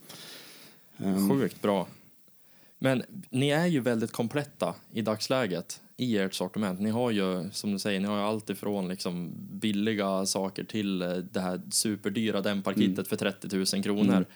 [1.31, 1.87] Sjukt bra.
[2.79, 6.81] Men ni är ju väldigt kompletta i dagsläget i ert sortiment.
[6.81, 11.03] Ni har ju, som du säger, ni har ju allt ifrån liksom billiga saker till
[11.03, 14.27] eh, det här superdyra dämparkittet för 30 000 kronor.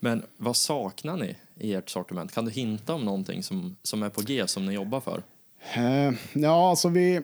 [0.00, 2.34] Men vad saknar ni i ert sortiment?
[2.34, 5.22] Kan du hinta om någonting som, som är på G som ni jobbar för?
[5.74, 7.20] Eh, ja, alltså vi...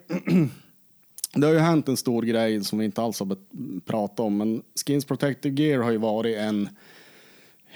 [1.35, 3.37] det har ju hänt en stor grej som vi inte alls har
[3.81, 6.69] pratat om, men Skins Protective Gear har ju varit en,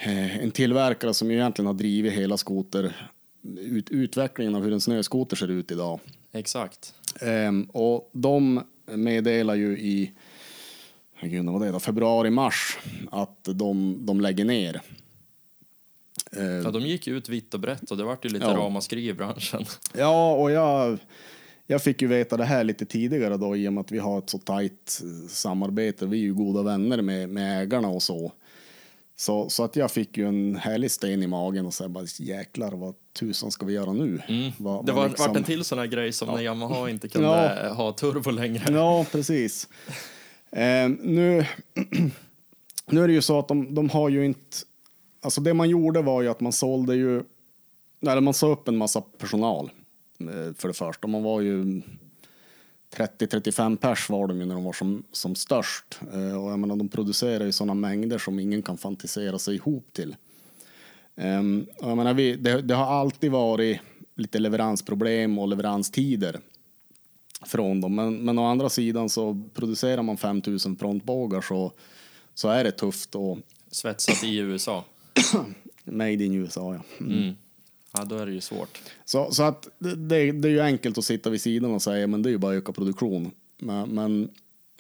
[0.05, 3.11] en tillverkare som egentligen har drivit hela skoter,
[3.59, 6.01] ut, utvecklingen av hur en snöskoter ser ut idag.
[6.33, 6.95] Exakt.
[7.21, 10.13] Ehm, och de meddelar ju i
[11.15, 11.81] herregud, vad det då?
[11.81, 12.79] februari, mars
[13.11, 14.81] att de, de lägger ner.
[16.37, 18.57] Ehm, Ja, de gick ut vitt och brett och det vart ju lite Ja.
[18.57, 19.65] ramaskri i branschen.
[19.97, 20.99] Ja, och jag,
[21.67, 24.19] jag fick ju veta det här lite tidigare då i och med att vi har
[24.19, 26.07] ett så tajt eh, samarbete.
[26.07, 28.33] Vi är ju goda vänner med, med ägarna och så.
[29.21, 32.73] Så, så att jag fick ju en härlig sten i magen och så bara jäklar
[32.73, 34.23] vad tusan ska vi göra nu?
[34.59, 37.09] Vad- Det vad var, liksom- vart en till sån här grej som när Yamaha inte
[37.09, 37.73] kunde Ja.
[37.75, 38.73] ha turbo längre.
[38.73, 39.69] Ja, precis.
[40.51, 41.47] Eh, nu,
[42.87, 44.57] nu är det ju så att de, de har ju inte...
[45.23, 47.23] Alltså det man gjorde var ju att man sålde ju...
[48.03, 49.71] Eller man sa upp en massa personal
[50.21, 51.07] eh, för det första.
[51.07, 51.83] Man var ju
[52.97, 56.01] 30-35 pers var de ju när de var som, som störst.
[56.13, 59.93] Eh, och jag menar, de producerar ju sådana mängder som ingen kan fantisera sig ihop
[59.93, 60.17] till.
[61.17, 63.81] Ehm, och jag menar, vi, det, det har alltid varit
[64.15, 66.41] lite leveransproblem och leveranstider
[67.47, 67.95] från dem.
[67.95, 71.73] Men, men å andra sidan så producerar man 5000 frontbågar så,
[72.35, 73.39] så är det tufft och
[73.71, 74.85] Svetsat i USA.
[75.85, 77.05] made in USA ja.
[77.05, 77.37] Mm.
[77.93, 78.81] Ja, då är det ju svårt.
[79.05, 82.23] Så, så att det, det, är ju enkelt att sitta vid sidan och säga men
[82.23, 83.31] det är ju bara att öka produktion.
[83.59, 84.31] Men, men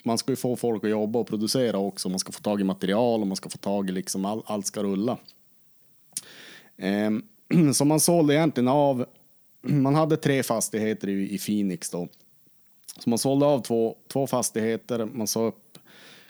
[0.02, 2.08] man ska ju få folk att jobba och producera också.
[2.08, 4.66] Man ska få tag i material och man ska få tag i liksom all, allt
[4.66, 5.18] ska rulla.
[6.76, 7.22] Ehm,
[7.74, 9.06] så man sålde egentligen av,
[9.62, 12.08] man hade tre fastigheter i, i Phoenix då.
[12.98, 15.78] Så man sålde av två, två fastigheter, man sa upp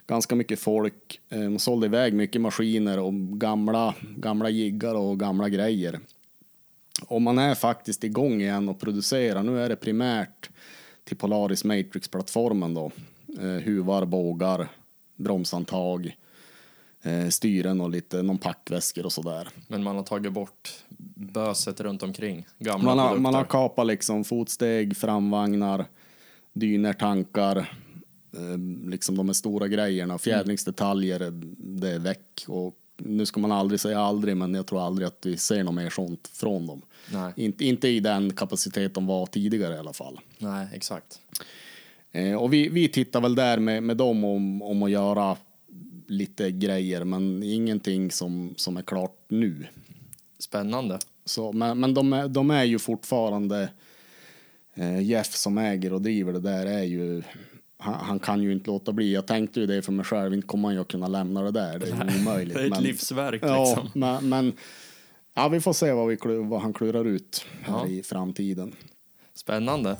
[0.07, 5.49] ganska mycket folk, ehm, man sålde iväg mycket maskiner och gamla, gamla jiggar och gamla
[5.49, 6.01] grejer.
[7.07, 9.43] Och man är faktiskt igång igen och producerar.
[9.43, 10.51] Nu är det primärt
[11.05, 12.91] till Polaris Matrix-plattformen då.
[13.39, 14.69] Eh, huvar, bågar,
[15.17, 16.17] bromsantag,
[17.03, 19.49] eh, styren och lite någon packväskor och sådär.
[19.69, 20.71] Men man har tagit bort
[21.15, 22.47] böset runt omkring.
[22.59, 23.23] Gamla Man har, produkter.
[23.23, 25.85] man har kapat liksom fotsteg, framvagnar,
[26.53, 27.57] dyner, tankar,
[28.37, 28.59] eh,
[28.91, 34.01] liksom de här stora grejerna, fjädringsdetaljer, det är väck och nu ska man aldrig säga
[34.01, 36.83] aldrig, men jag tror aldrig att vi ser något mer sånt från dem.
[37.13, 37.33] Nej.
[37.37, 40.21] Inte, inte i den kapacitet de var tidigare i alla fall.
[40.39, 41.21] Nej, exakt.
[42.13, 45.37] Eh, och vi, vi tittar väl där med, med dem om, om att göra
[46.07, 49.67] lite grejer, men ingenting som, som är klart nu.
[50.39, 50.99] Spännande.
[51.25, 53.69] Så, men men de, är, de är ju fortfarande...
[54.75, 57.23] Eh, Jeff som äger och driver det där är ju...
[57.81, 59.15] Han, han kan ju inte låta bli.
[59.15, 61.79] Jag tänkte ju det för mig själv, inte kommer jag kunna lämna det där.
[61.79, 62.55] Det är ju omöjligt.
[62.55, 63.91] Det är ett men, livsverk ja, liksom.
[63.95, 64.53] men, men
[65.35, 67.87] ja, vi får se vad, vi, vad han klurar ut här Ja.
[67.87, 68.75] i framtiden.
[69.35, 69.97] Spännande.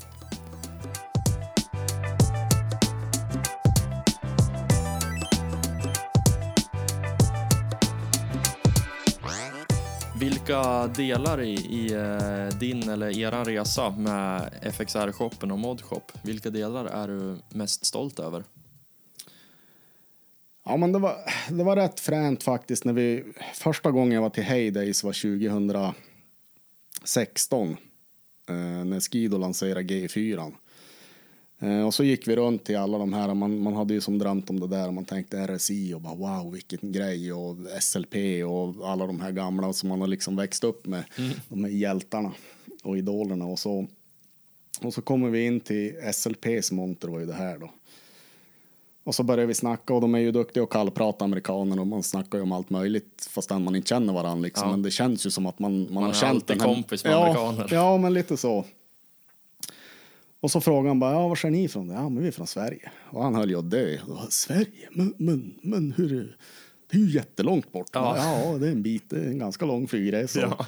[10.49, 16.85] Vilka delar i, i eh, din eller eran resa med FXR-shoppen och Modshop, vilka delar
[16.85, 18.43] är du mest stolt över?
[20.65, 21.15] Ja, men det var,
[21.49, 23.23] det var rätt fränt faktiskt när vi...
[23.53, 27.77] Första gången jag var till Heydays var 2016.
[28.49, 30.53] Eh, när Skido lanserade G4.
[31.59, 34.17] Eh, och så gick vi runt till alla de här, man, man hade ju som
[34.17, 38.15] drömt om det där man tänkte RSI och bara wow vilken grej och SLP
[38.47, 41.03] och alla de här gamla som man har liksom växt upp med.
[41.49, 42.31] De här hjältarna
[42.83, 43.87] och idolerna och så.
[44.81, 47.71] Och så kommer vi in till SLPs monter var ju det här då.
[49.03, 52.03] Och så börjar vi snacka och de är ju duktiga och kallprata amerikaner och man
[52.03, 54.67] snackar ju om allt möjligt fastän man inte känner varandra liksom.
[54.67, 54.71] Ja.
[54.71, 56.67] Men det känns ju som att man, man, har är känt den här...
[56.67, 57.67] kompis med ja, amerikaner.
[57.71, 58.65] Ja, men lite så.
[60.41, 61.89] Och så frågade han bara, ja, var är ni ifrån?
[61.89, 62.91] Ja, men vi är från Sverige.
[63.09, 63.97] Och han höll ju att dö.
[64.29, 64.89] Sverige?
[64.91, 66.13] Men, men, men hur?
[66.19, 66.37] är-
[66.91, 67.89] Det är ju jättelångt bort.
[67.93, 68.17] Ja.
[68.17, 70.39] Ja, det är en bit, är en ganska lång flygresa.
[70.39, 70.65] Ja.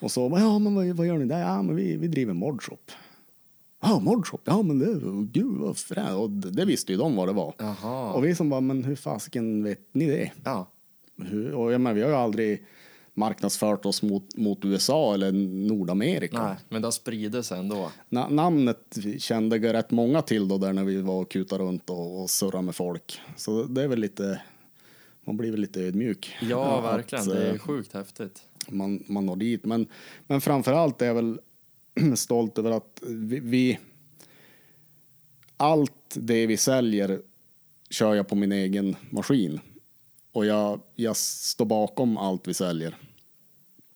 [0.00, 1.40] Och så, ja, men vad, vad gör ni där?
[1.40, 2.90] Ja, men vi, vi driver modshop.
[3.82, 5.00] Ja, modshop, ja men det,
[5.40, 6.18] gud vad fränt.
[6.18, 7.54] Och det, visste ju de vad det var.
[7.58, 8.12] Jaha.
[8.12, 10.30] Och vi som bara, men hur fasiken vet ni det?
[10.44, 10.68] Ja,
[11.22, 12.64] Hur, och jag menar, vi har ju aldrig
[13.14, 15.32] marknadsfört oss mot, mot USA eller
[15.68, 16.42] Nordamerika.
[16.42, 16.92] nej, men det har
[17.42, 17.90] sig ändå.
[18.08, 21.90] Na, namnet kände jag rätt många till då där när vi var och kutade runt
[21.90, 23.20] och, och surrade med folk.
[23.36, 24.42] Så det är väl lite,
[25.24, 26.36] man blir väl lite ödmjuk.
[26.42, 27.28] Ja, Att, verkligen.
[27.28, 28.42] Det är eh, sjukt häftigt.
[28.68, 29.64] man, man når dit.
[29.64, 29.86] Men,
[30.26, 31.40] men framför allt är jag väl
[32.16, 33.78] stolt över att vi, vi...
[35.56, 37.20] Allt det vi säljer
[37.90, 39.60] kör jag på min egen maskin.
[40.32, 42.96] Och jag, jag står bakom allt vi säljer.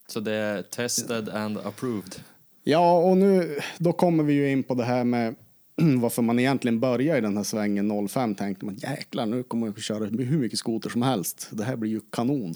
[0.07, 2.15] Så det är tested and approved.
[2.63, 5.35] Ja, och nu då kommer vi ju in på det här med
[5.75, 9.81] varför man egentligen börjar i den här svängen 05 tänkte man jäklar nu kommer jag
[9.81, 11.49] köra hur mycket skoter som helst.
[11.51, 12.55] Det här blir ju kanon.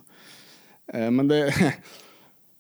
[0.94, 1.54] Eh, Men det,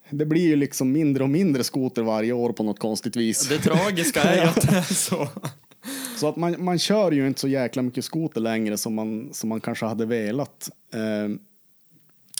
[0.09, 3.49] det blir ju liksom mindre och mindre skoter varje år på något konstigt vis.
[3.49, 5.27] Det tragiska är ju att det är så.
[6.19, 9.49] Så att man, man kör ju inte så jäkla mycket skoter längre som man, som
[9.49, 10.69] man kanske hade velat.
[10.93, 11.35] Eh,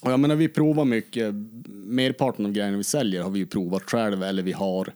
[0.04, 1.34] och jag menar, vi provar mycket.
[1.68, 4.94] Merparten av grejerna vi säljer har vi ju provat själv eller vi har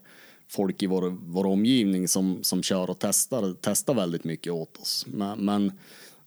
[0.47, 5.05] folk i vår, vår omgivning som, som kör och testar, testar väldigt mycket åt oss.
[5.07, 5.71] Men, men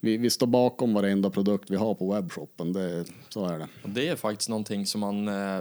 [0.00, 2.72] vi, vi står bakom varenda produkt vi har på webbshoppen.
[2.72, 3.68] Det, så är det.
[3.84, 5.28] Det är faktiskt någonting som man...
[5.28, 5.60] eh,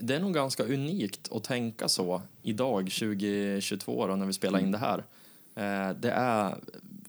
[0.00, 4.70] Det är nog ganska unikt att tänka så idag, 2022, då, när vi spelar in
[4.70, 5.04] det här.
[5.54, 6.58] Eh, Det, är,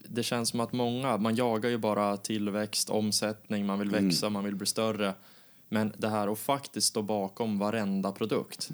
[0.03, 4.43] det känns som att många, man jagar ju bara tillväxt, omsättning, man vill växa, man
[4.43, 5.13] vill bli större.
[5.69, 8.69] Men det här att faktiskt stå bakom varenda produkt,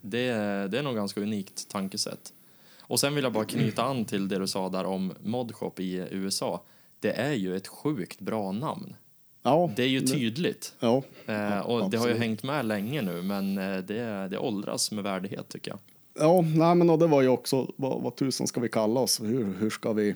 [0.00, 0.26] det,
[0.70, 2.32] det är nog ganska unikt tankesätt.
[2.80, 6.08] Och sen vill jag bara knyta an till det du sa där om Modshop i
[6.10, 6.62] USA.
[7.00, 8.94] Det är ju ett sjukt bra namn.
[9.42, 10.74] Ja, Det är ju tydligt.
[10.80, 14.90] ja, Eh, och det har ju hängt med länge nu, men eh, det, det åldras
[14.92, 15.78] med värdighet tycker jag.
[16.18, 19.20] Ja, nej, men och det var ju också, vad, vad tusan ska vi kalla oss?
[19.20, 20.14] Hur, hur ska vi...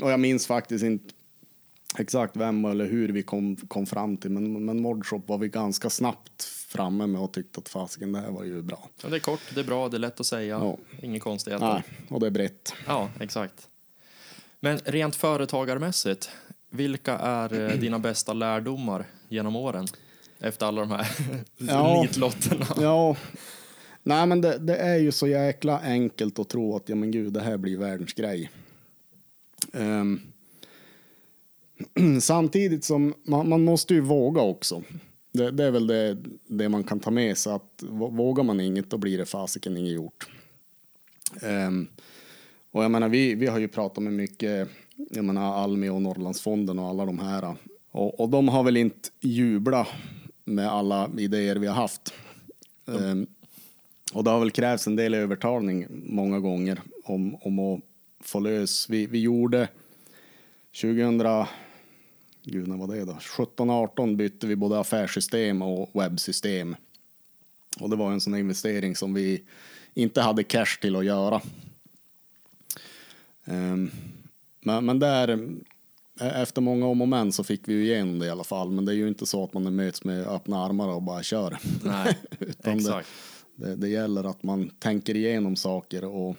[0.00, 1.14] Och jag minns faktiskt inte
[1.98, 5.90] exakt vem eller hur vi kom, kom fram till, men, men Modshop var vi ganska
[5.90, 8.88] snabbt framme med och tyckte att fasiken, det här var ju bra.
[9.02, 10.58] Ja, det är kort, det är bra, det är lätt att säga.
[10.62, 10.76] Ja.
[11.02, 11.66] Inga konstigheter.
[11.72, 12.72] Nej, och det är brett.
[12.86, 13.68] Ja, exakt.
[14.60, 16.30] Men rent företagarmässigt,
[16.70, 19.86] vilka är eh, dina bästa lärdomar genom åren?
[20.38, 21.06] Efter alla de här
[21.56, 22.02] Ja.
[22.02, 22.66] nitlotterna.
[22.80, 23.16] Ja,
[24.02, 27.32] nej men det, det är ju så jäkla enkelt att tro att ja men gud,
[27.32, 28.50] det här blir världens grej.
[29.72, 30.20] Ehm,
[32.20, 34.82] samtidigt som man, man måste ju våga också.
[35.32, 38.60] Det, det är väl det, det man kan ta med sig att vå- vågar man
[38.60, 40.28] inget då blir det fasiken inget gjort.
[41.42, 41.88] Ehm,
[42.70, 44.68] och jag menar vi, vi har ju pratat med mycket,
[45.10, 47.56] jag menar Almi och Norrlandsfonden och alla de här.
[47.90, 49.88] Och, och de har väl inte jublat
[50.44, 52.12] med alla idéer vi har haft.
[52.88, 53.26] Ehm,
[54.12, 57.80] och det har väl krävts en del övertalning många gånger om, om att
[58.20, 58.90] få lös.
[58.90, 59.68] Vi, vi gjorde
[60.80, 61.46] 2000,
[62.44, 63.12] gud när var det då?
[63.12, 66.76] 17-18 bytte vi både affärssystem och webbsystem.
[67.80, 69.42] Och det var en sån investering som vi
[69.94, 71.40] inte hade cash till att göra.
[73.44, 73.90] Um,
[74.60, 75.28] men, men där,
[76.20, 78.70] eh, efter många om och men så fick vi ju igenom det i alla fall.
[78.70, 81.58] Men det är ju inte så att man möts med öppna armar och bara kör.
[81.84, 82.18] Nej,
[82.64, 83.08] exakt.
[83.08, 83.29] Det,
[83.60, 86.36] det, det gäller att man tänker igenom saker och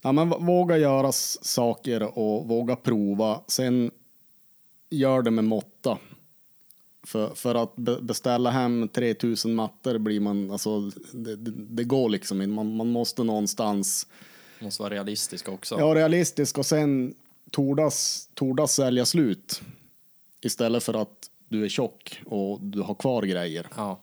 [0.00, 3.40] ja, men våga göra saker och våga prova.
[3.46, 3.90] Sen
[4.90, 5.98] gör det med måtta.
[7.06, 10.80] För, för att be, beställa hem 3000 mattor blir man, alltså
[11.12, 12.54] det, det, det går liksom inte.
[12.54, 14.06] Man, man måste någonstans
[14.60, 15.76] Måste vara realistisk också.
[15.78, 17.14] Ja, realistisk och sen
[17.50, 19.62] tordas, tordas sälja slut.
[20.40, 23.66] Istället för att du är tjock och du har kvar grejer.
[23.76, 24.00] Ja.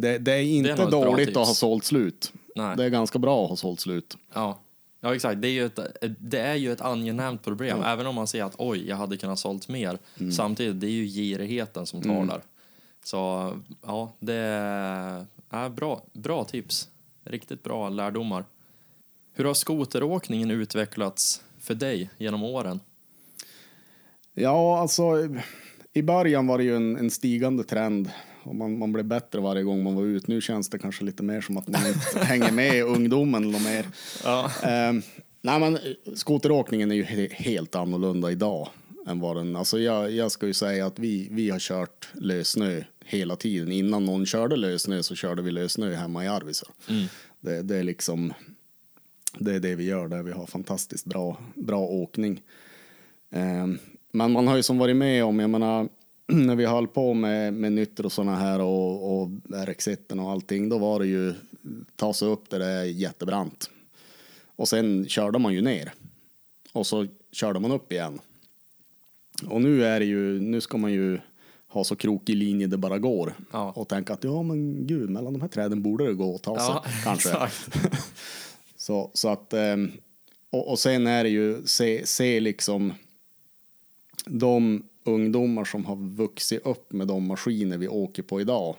[0.00, 2.32] Det, det är inte ett bra dåligt att ha sålt slut.
[2.54, 2.76] Nej.
[2.76, 4.16] Det är ganska bra att ha sålt slut.
[4.34, 4.58] Ja.
[5.00, 5.42] Ja, exakt.
[5.42, 5.78] Det är ju ett,
[6.18, 9.38] det är ju ett angenämt problem, även om man ser att oj, jag hade kunnat
[9.38, 9.98] sålt mer.
[10.18, 10.32] Mm.
[10.32, 12.42] Samtidigt, det är ju girigheten som talar.
[13.04, 13.52] Så
[13.86, 16.88] ja, det är ja, bra, bra tips.
[17.24, 18.44] Riktigt bra lärdomar.
[19.32, 22.80] Hur har skoteråkningen utvecklats för dig genom åren?
[24.34, 25.28] Ja, alltså
[25.92, 28.10] i början var det ju en, en stigande trend
[28.42, 30.30] och man, man blev bättre varje gång man var ute.
[30.30, 33.86] Nu känns det kanske lite mer som att man inte hänger med ungdomen eller mer.
[34.24, 34.50] Ja.
[34.62, 35.02] Ehm,
[35.42, 35.78] nej, men
[36.16, 38.68] skoteråkningen är ju he helt annorlunda idag
[39.06, 42.82] än vad den, alltså jag, jag ska ju säga att vi, vi har kört lössnö
[43.04, 43.72] hela tiden.
[43.72, 46.74] Innan någon körde lössnö så körde vi lössnö hemma i Arvidsjaur.
[47.40, 48.32] Det, det är liksom,
[49.38, 50.22] det är det vi gör där.
[50.22, 52.42] Vi har fantastiskt bra, bra åkning.
[53.30, 53.78] Ehm,
[54.12, 55.88] men man har ju som varit med om, jag menar,
[56.46, 60.68] när vi höll på med, med nytter och sådana här och, och RX1 och allting,
[60.68, 61.34] då var det ju
[61.96, 63.70] ta sig upp där det är jättebrant.
[64.56, 65.92] Och sen körde man ju ner.
[66.72, 68.20] Och så körde man upp igen.
[69.48, 71.18] Och nu är det ju, nu ska man ju
[71.68, 73.34] ha så krokig linje det bara går.
[73.52, 73.72] Ja.
[73.76, 76.56] Och tänka att ja men gud, mellan de här träden borde det gå att ta
[76.58, 76.66] sig.
[76.68, 77.36] Ja, kanske.
[78.76, 79.90] Så, så att, ehm,
[80.50, 82.92] och, och sen är det ju, se, se liksom
[84.26, 88.76] de ungdomar som har vuxit upp med de maskiner vi åker på idag.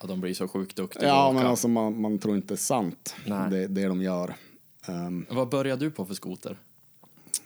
[0.00, 3.50] Ja, de blir så sjukt duktiga Ja, men alltså man, man tror inte sant, Nej.
[3.50, 4.34] det, det de gör.
[4.88, 6.58] Ehm, Vad började du på för skoter?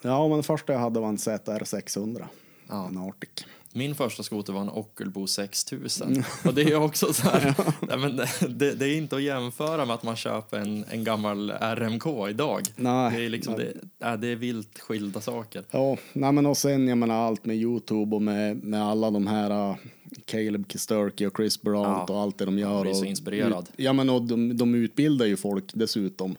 [0.02, 2.28] ja, men det första jag hade var en ZR 600.
[2.68, 2.86] Ja.
[2.88, 3.46] En Arctic.
[3.72, 6.08] Min första skoter var en Ockelbo 6000.
[6.08, 6.22] Mm.
[6.44, 7.54] Och det är också så här,
[7.88, 8.16] nej, men
[8.58, 12.62] det, det är inte att jämföra med att man köper en, en gammal RMK idag.
[12.76, 13.76] Nej, det, är liksom, nej.
[13.98, 15.62] det, det är vilt skilda saker.
[15.70, 19.26] Ja, nej men och sen jag menar allt med Youtube och med, med alla de
[19.26, 19.76] här uh,
[20.24, 22.82] Caleb Kisturkey och Chris Brandt Ja, och allt det de gör.
[22.82, 23.62] blir så och inspirerad.
[23.62, 26.36] Ut, ja men och de, de utbildar ju folk dessutom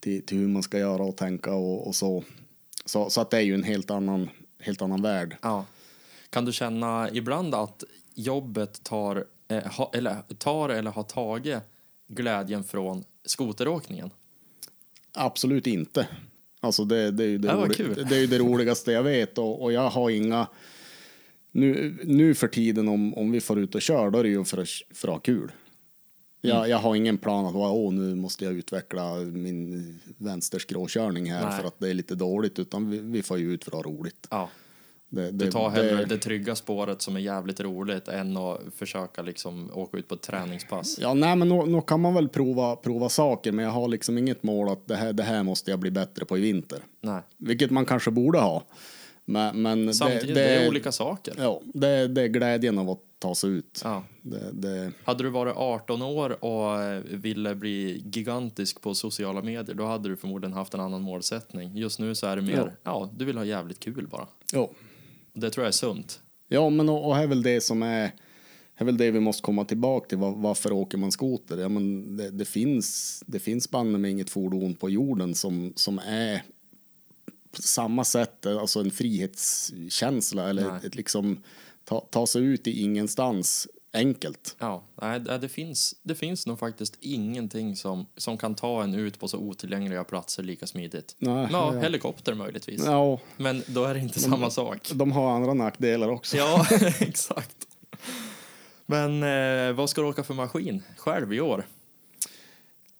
[0.00, 2.24] till, till hur man ska göra och tänka och, och så.
[2.84, 3.10] så.
[3.10, 5.36] Så att det är ju en helt annan, helt annan värld.
[5.42, 5.64] Ja.
[6.30, 11.58] Kan du känna ibland att jobbet tar, eh, ha, eller, tar eller har tagit
[12.08, 14.10] glädjen från skoteråkningen?
[15.12, 16.08] Absolut inte.
[16.60, 17.66] Alltså det, det är ju det, Ja,
[18.08, 20.46] det, är ju det roligaste jag vet och, och jag har inga
[21.52, 24.44] nu, nu för tiden om, om vi får ut och kör då är det ju
[24.44, 25.52] för att, för att ha kul.
[26.40, 26.70] Jag, Mm.
[26.70, 31.60] jag har ingen plan att åh, nu måste jag utveckla min vänsterskråkörning här Nej.
[31.60, 33.92] för att det är lite dåligt utan vi, vi får ju ut för att ha
[33.92, 34.26] roligt.
[34.30, 34.50] Ja.
[35.08, 38.60] Det, Du det, tar hellre det, det trygga spåret som är jävligt roligt än att
[38.76, 40.98] försöka liksom åka ut på ett träningspass.
[41.00, 44.18] Ja, nej, men nog, nog kan man väl prova, prova saker men jag har liksom
[44.18, 46.78] inget mål att det här, det här måste jag bli bättre på i vinter.
[47.00, 47.22] Nej.
[47.36, 48.62] Vilket man kanske borde ha.
[49.24, 51.34] Men, men Samtidigt, det, är olika saker.
[51.38, 53.80] Ja, det, det är glädjen av att ta sig ut.
[53.84, 54.04] Ja.
[54.22, 59.74] Det, det, Hade du varit 18 år och eh, ville bli gigantisk på sociala medier,
[59.76, 61.76] då hade du förmodligen haft en annan målsättning.
[61.76, 62.70] Just nu så är det mer, Ja.
[62.84, 64.26] ja, du vill ha jävligt kul bara.
[64.52, 64.70] ja.
[65.36, 66.20] Det tror jag är sunt.
[66.48, 68.12] ja, men och, och här är väl det som är
[68.76, 70.18] är väl det vi måste komma tillbaka till.
[70.18, 71.58] Var, varför åker man skoter?
[71.58, 75.98] Ja, men det, det finns, det finns banne med inget fordon på jorden som, som
[75.98, 76.42] är
[77.50, 81.42] på samma sätt, alltså en frihetskänsla eller ett, ett liksom
[81.84, 84.56] ta, ta sig ut i ingenstans enkelt.
[84.58, 89.20] Ja, nej, det, finns, det finns nog faktiskt ingenting som, som kan ta en ut
[89.20, 91.16] på så otillgängliga platser lika smidigt.
[91.18, 91.80] Nej, ja, ja.
[91.80, 92.84] helikopter möjligtvis.
[92.84, 94.90] Ja, Men då är det inte samma sak.
[94.94, 96.36] de har andra nackdelar också.
[96.36, 96.66] Ja,
[97.00, 97.56] exakt.
[98.86, 101.66] Men eh, vad ska du åka för maskin själv i år?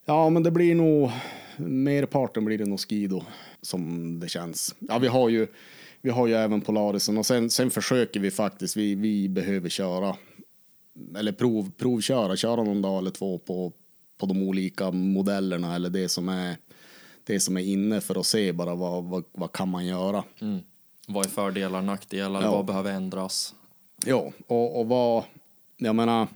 [0.05, 1.11] Ja, men det blir nog
[1.57, 3.22] merparten blir det nog skido
[3.62, 4.74] som det känns.
[4.78, 5.47] Ja, vi har ju.
[6.01, 8.76] Vi har ju även Polarisen och sen, sen försöker vi faktiskt.
[8.76, 10.16] Vi, vi behöver köra
[11.16, 13.72] eller prov, provköra, köra någon dag eller två på,
[14.18, 16.57] på de olika modellerna eller det som är
[17.24, 20.24] det som är inne för att se bara vad, vad, vad kan man göra.
[21.09, 22.51] Vad är fördelar, nackdelar, Ja.
[22.51, 23.55] vad behöver ändras?
[24.05, 25.24] Ja, och, och vad,
[25.76, 26.28] jag menar,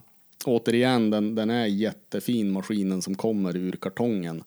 [0.44, 4.42] återigen, den, den är jättefin maskinen som kommer ur kartongen.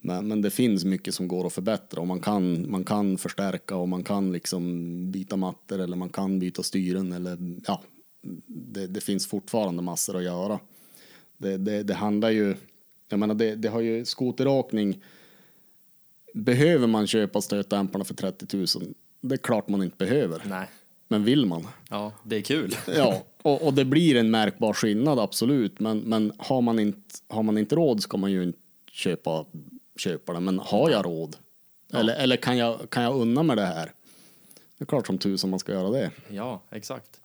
[0.00, 3.76] Men, men det finns mycket som går att förbättra och man kan, man kan förstärka
[3.76, 4.62] och man kan liksom
[5.10, 7.82] byta mattor eller man kan byta styren eller ja,
[8.46, 10.60] det, det finns fortfarande massor att göra.
[11.36, 12.56] Det, det, det handlar ju,
[13.08, 15.02] jag menar det, det har ju skoteråkning,
[16.34, 18.66] behöver man köpa stötdämparna för 30 000?
[19.20, 20.66] Det är klart man inte behöver, Nej.
[21.08, 21.66] men vill man?
[21.90, 22.76] Ja, det är kul.
[22.96, 25.80] Ja, och, och det blir en märkbar skillnad, absolut.
[25.80, 28.58] Men, men har, man inte, har man inte råd ska man ju inte
[28.90, 29.44] köpa,
[29.96, 30.40] köpa det.
[30.40, 31.36] Men har jag råd?
[31.92, 33.92] Eller, eller kan, jag, kan jag unna mig det här?
[34.78, 36.10] Det är klart som tusan man ska göra det.
[36.28, 37.20] Ja, exakt.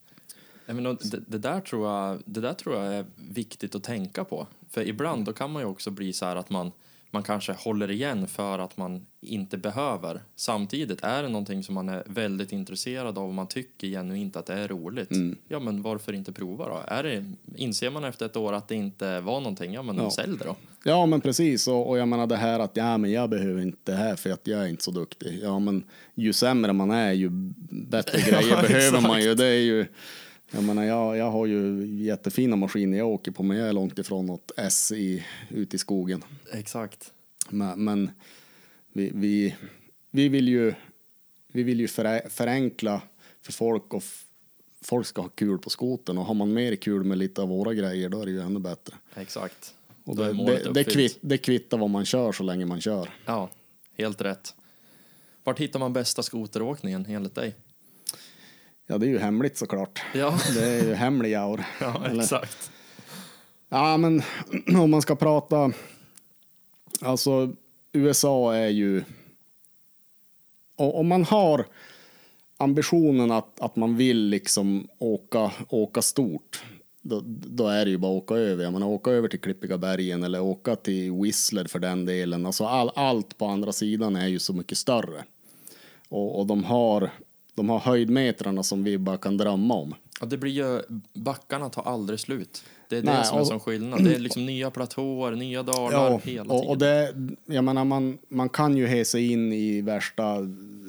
[0.66, 4.47] Menar, det, det, där tror jag, det där tror jag är viktigt att tänka på.
[4.70, 6.72] För ibland då kan man ju också bli så här att man,
[7.11, 10.22] man kanske håller igen för att man inte behöver.
[10.36, 14.45] Samtidigt är det någonting som man är väldigt intresserad av och man tycker genuint att
[14.45, 15.09] det är roligt.
[15.47, 16.82] Ja, men varför inte prova då?
[16.88, 20.11] Är det, inser man efter ett år att det inte var någonting, ja men Ja.
[20.11, 20.55] sälj det då.
[20.86, 21.68] Ja, men precis.
[21.68, 24.30] Och, och jag menar det här att ja, men jag behöver inte det här för
[24.30, 25.39] att jag är inte så duktig.
[25.43, 25.84] Ja, men
[26.16, 27.30] ju sämre man är, ju
[27.70, 29.36] bättre grejer Ja, behöver man ju.
[29.36, 29.86] Det är ju
[30.54, 33.99] jag menar, jag, jag har ju jättefina maskiner jag åker på, men jag är långt
[33.99, 36.24] ifrån något S i, ute i skogen.
[36.51, 37.14] Exakt.
[37.49, 38.12] Men, men
[38.93, 39.56] vi, vi,
[40.12, 40.74] vi vill ju,
[41.47, 41.88] vi vill ju
[42.30, 43.01] förenkla
[43.41, 44.04] för folk och
[44.82, 47.74] folk ska ha kul på skoten och har man mer kul med lite av våra
[47.74, 48.95] grejer då är det ju ännu bättre.
[49.16, 49.74] Exakt.
[50.04, 53.10] Och det, det, det, kvitt, det kvittar vad man kör så länge man kör.
[53.26, 53.49] Ja,
[53.97, 54.56] helt rätt.
[55.43, 57.56] Vart hittar man bästa skoteråkningen enligt dig?
[58.88, 60.02] Ja, det är ju hemligt såklart.
[60.14, 61.64] Ja, Det är ju hemlig jaur.
[61.82, 62.72] ja Eller- exakt.
[63.70, 64.22] Ja, men
[64.82, 65.72] om man ska prata...
[67.02, 67.54] Alltså,
[67.94, 69.04] USA är ju...
[70.78, 71.66] o- Om man har
[72.58, 76.64] ambitionen att, att man vill liksom åka, åka stort,
[77.02, 78.64] då, då är det ju bara att åka över.
[78.64, 82.46] Jag menar, åka över till Klippiga bergen eller åka till Whistler för den delen.
[82.46, 85.24] Alltså all, allt på andra sidan är ju så mycket större.
[86.10, 87.10] Och, och de, har,
[87.56, 89.95] de har höjdmetrarna som vi bara kan drömma om.
[90.22, 90.82] Ja, det blir ju,
[91.14, 92.64] backarna tar aldrig slut.
[92.89, 94.04] Det är det Nej, som är och- som skillnad.
[94.04, 97.38] Det är liksom nya platåer, nya dalar Ja, hela och, och tiden.
[97.47, 100.38] det, jag menar, man, man kan ju he sig in i värsta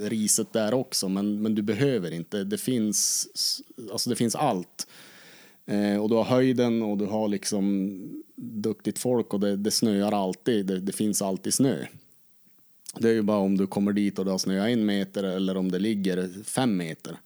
[0.00, 2.44] riset där också, men, men du behöver inte.
[2.44, 3.26] Det finns,
[3.92, 4.86] alltså det finns allt.
[5.66, 8.00] Eh, och du har höjden och du har liksom
[8.36, 10.66] duktigt folk och det, det snöar alltid.
[10.66, 11.76] Det, det finns alltid snö.
[12.98, 15.56] Det är ju bara om du kommer dit och det har snöat en meter eller
[15.56, 17.16] om det ligger fem meter.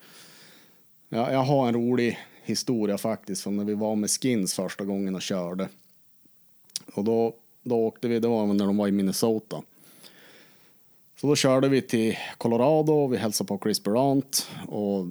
[1.08, 5.14] Ja, jag har en rolig historia faktiskt från när vi var med Skins första gången
[5.14, 5.68] och körde.
[6.94, 9.62] Och då, då åkte vi, det var när de var i Minnesota.
[11.20, 15.06] Så då körde vi till Colorado och vi hälsade på Chris Durant och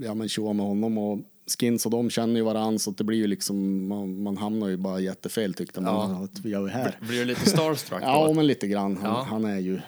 [0.00, 1.18] ja men tjoade med honom och
[1.58, 4.76] Skins och de känner ju varandra så det blir ju liksom, man, man hamnar ju
[4.76, 6.24] bara jättefel tyckte man Ja.
[6.24, 6.96] att vi är här.
[7.00, 9.22] Blir du lite starstruck Ja men lite grann, han, Ja.
[9.30, 9.80] han är ju,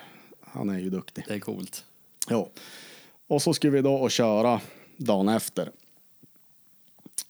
[0.53, 1.25] han är ju duktig.
[1.29, 1.85] Det är coolt.
[2.29, 2.51] Ja.
[3.27, 4.61] Och så skulle vi då och köra
[4.97, 5.71] dagen efter.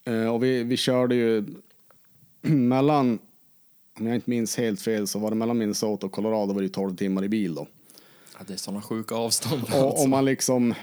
[0.05, 1.45] Eh, och vi, vi körde ju
[2.41, 3.19] mellan,
[3.99, 6.67] om jag inte minns helt fel, så var det mellan Minnesota och Colorado var det
[6.67, 7.67] ju 12 timmar i bil då.
[8.39, 9.63] Ja, det är sådana sjuka avstånd.
[9.63, 10.05] Och alltså.
[10.05, 10.75] om man liksom,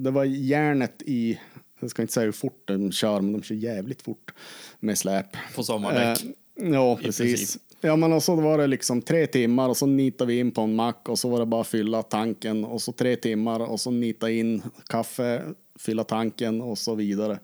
[0.00, 1.40] det var järnet i,
[1.80, 4.34] jag ska inte säga hur fort de kör, men de kör jävligt fort
[4.80, 5.26] med släp.
[5.54, 6.24] På sommardäck.
[6.24, 7.58] Eh, ja, precis.
[7.80, 10.60] Ja, men och så var det liksom tre timmar och så nitade vi in på
[10.60, 13.80] en mack och så var det bara att fylla tanken och så tre timmar och
[13.80, 15.42] så nita in kaffe,
[15.78, 17.38] fylla tanken och så vidare.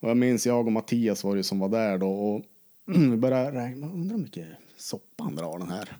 [0.00, 2.42] Och jag minns jag och Mattias var det som var där då och
[2.96, 5.96] vi började räkna, undrar hur mycket soppa han drar den här.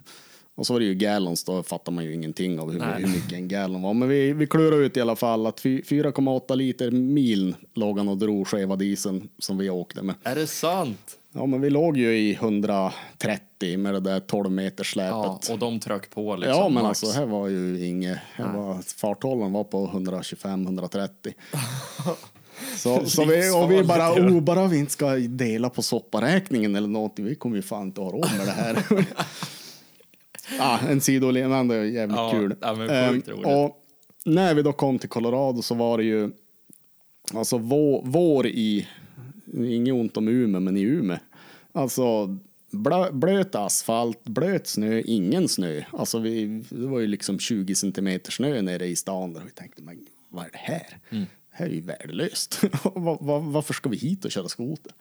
[0.57, 3.33] Och så var det ju gallons, då fattar man ju ingenting av hur, hur mycket
[3.33, 3.95] en gallon var.
[3.95, 8.09] Men vi, vi klurade ut i alla fall att fy- 4,8 liter mil låg han
[8.09, 10.15] och drog skeva dieseln som vi åkte med.
[10.23, 11.19] Är det sant?
[11.37, 15.11] Ja, men vi låg ju i 130 med det där 12 meters släpet.
[15.11, 16.59] Ja, och de tryck på liksom.
[16.59, 17.05] ja, men max.
[17.05, 18.19] alltså här var ju inget.
[18.39, 21.09] Var, farthållaren var på 125-130.
[22.77, 26.89] Så, så vi, och vi bara, oh, bara vi inte ska dela på sopparäkningen eller
[26.89, 27.25] någonting.
[27.25, 28.85] Vi kommer ju fan inte ha råd med det här.
[30.59, 32.57] ja, en sidolinande jävligt Ja, kul.
[32.61, 33.47] ja, men sjukt roligt.
[33.47, 33.81] och
[34.25, 36.31] när vi då kom till Colorado så var det ju
[37.35, 38.89] alltså vår, vår i,
[39.55, 41.19] inget ont om Umeå, men i Umeå.
[41.73, 42.39] Alltså
[42.71, 45.83] blö, blöt asfalt, blöt snö, ingen snö.
[45.91, 49.83] Alltså vi, det var ju liksom 20 centimeter snö nere i stan där vi tänkte,
[49.83, 50.99] men vad är det här?
[51.51, 52.61] Det här är ju värdelöst.
[52.95, 54.93] Var, var, varför ska vi hit och köra skoter?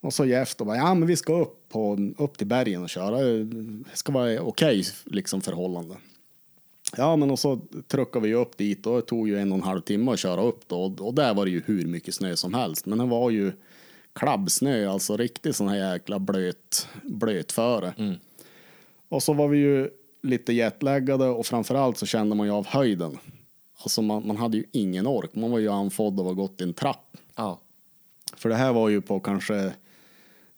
[0.00, 2.88] Och så Jeff då bara, ja men vi ska upp, på, upp till bergen och
[2.88, 3.20] köra.
[3.20, 5.96] Det ska vara okej liksom förhållande.
[6.96, 9.64] Ja, men och så truckade vi upp dit och det tog ju en och en
[9.64, 10.82] halv timme att köra upp då.
[10.82, 12.86] Och, och där var det ju hur mycket snö som helst.
[12.86, 13.52] Men det var ju
[14.12, 18.16] klabbsnö, alltså riktigt sån här jäkla blöt, blötföre.
[19.08, 19.90] Och så var vi ju
[20.22, 23.18] lite jetlaggade och framförallt så kände man ju av höjden.
[23.82, 25.34] Alltså man, man hade ju ingen ork.
[25.34, 27.16] Man var ju andfådd och var gått i en trapp.
[27.36, 27.60] Ja.
[28.36, 29.72] För det här var ju på kanske,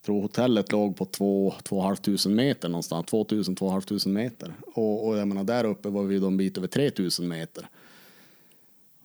[0.05, 4.55] tror hotellet låg på 2 500 meter någonstans, 2000 500 meter.
[4.75, 7.69] Och, och jag menar där uppe var vi då en bit över 3000 meter.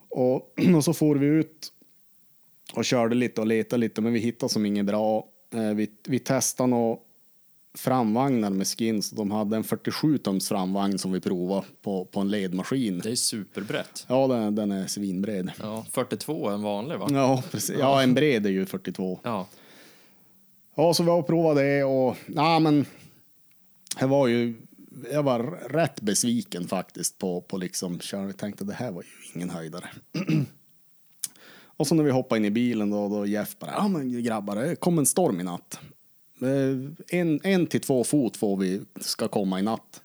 [0.09, 1.71] Och, och så for vi ut
[2.73, 5.27] och körde lite och letade lite, men vi hittade som inget bra.
[5.53, 6.97] Eh, vi, vi testade några
[7.77, 9.11] framvagnar med skins.
[9.11, 12.99] De hade en 47 tums framvagn som vi provade på, på en ledmaskin.
[12.99, 14.05] Det är superbrett.
[14.07, 15.51] Ja, den, den är svinbred.
[15.59, 17.07] Ja, 42 är en vanlig va?
[17.11, 17.75] Ja, precis.
[17.79, 19.19] Ja, en bred är ju 42.
[19.23, 19.47] Ja.
[20.75, 22.85] Ja, så vi har provat det och ja, men
[23.99, 24.53] jag var ju
[25.11, 28.25] jag var rätt besviken faktiskt på, på liksom kör.
[28.25, 29.89] Jag tänkte det här var ju ingen höjdare.
[31.77, 34.55] och så när vi hoppade in i bilen då, då Jeff bara, ja men grabbar,
[34.55, 35.79] det kom en storm i natt.
[36.41, 40.01] Eh, en, en till två fot får vi, ska komma i natt.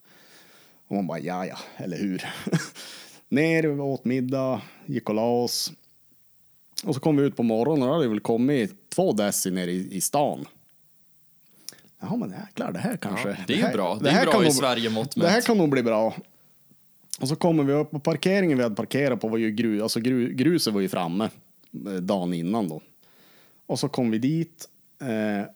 [0.89, 2.25] Och man bara, ja ja, eller hur?
[3.29, 5.73] Ner, vi åt middag, gick och la oss.
[6.85, 9.51] Och så kom vi ut på morgonen och då hade det väl kommit två deci
[9.51, 10.47] ner i, i stan.
[12.01, 13.29] Jaha, men jäklar, det här kanske...
[13.29, 13.99] Ja, det är ju här, bra.
[14.03, 16.15] Det är här bra kan i nog- Sverige mått Det här kan nog bli bra.
[17.21, 20.01] Och så kommer vi upp på parkeringen vi hade parkerat på var ju grus, alltså
[20.01, 21.31] gru, gruset var ju framme
[21.87, 22.81] eh, dagen innan då.
[23.67, 24.69] Och så kom vi dit
[25.01, 25.51] eh,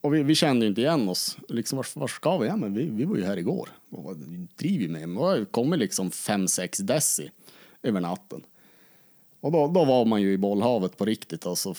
[0.00, 1.38] och vi, vi kände ju inte igen oss.
[1.48, 2.46] Liksom, var, var ska vi?
[2.46, 3.68] Ja, men vi, vi var ju här igår.
[3.90, 4.16] Och Vad
[4.56, 5.08] driver vi med?
[5.08, 7.30] Vi har ju kommit liksom 5-6 deci
[7.82, 8.42] över natten.
[9.40, 11.46] Och då, då var man ju i bollhavet på riktigt.
[11.46, 11.74] Alltså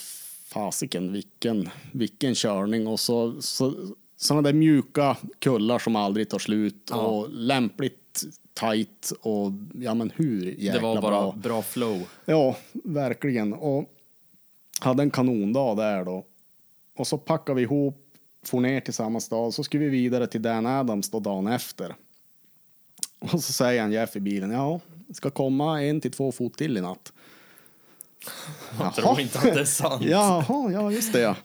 [0.45, 2.87] fasiken, vilken, vilken körning.
[2.87, 6.95] Och så, så sådana där mjuka kullar som aldrig tar slut Ja.
[6.97, 8.21] och lämpligt
[8.53, 11.31] tight och ja men hur jäkla Det var bara bra.
[11.43, 12.07] bra flow.
[12.25, 13.53] Ja, verkligen.
[13.53, 13.85] Och
[14.79, 16.25] hade en kanondag där då.
[16.97, 17.97] Och så packade vi ihop,
[18.45, 21.95] for ner till samma stad, så skulle vi vidare till Dan Adams då dagen efter.
[23.19, 26.57] Och så säger han Jeff i bilen, ja, det ska komma en till två fot
[26.57, 27.13] till i natt.
[28.79, 30.03] Jag tror inte att det är sant.
[30.05, 31.35] Jaha, ja just det ja.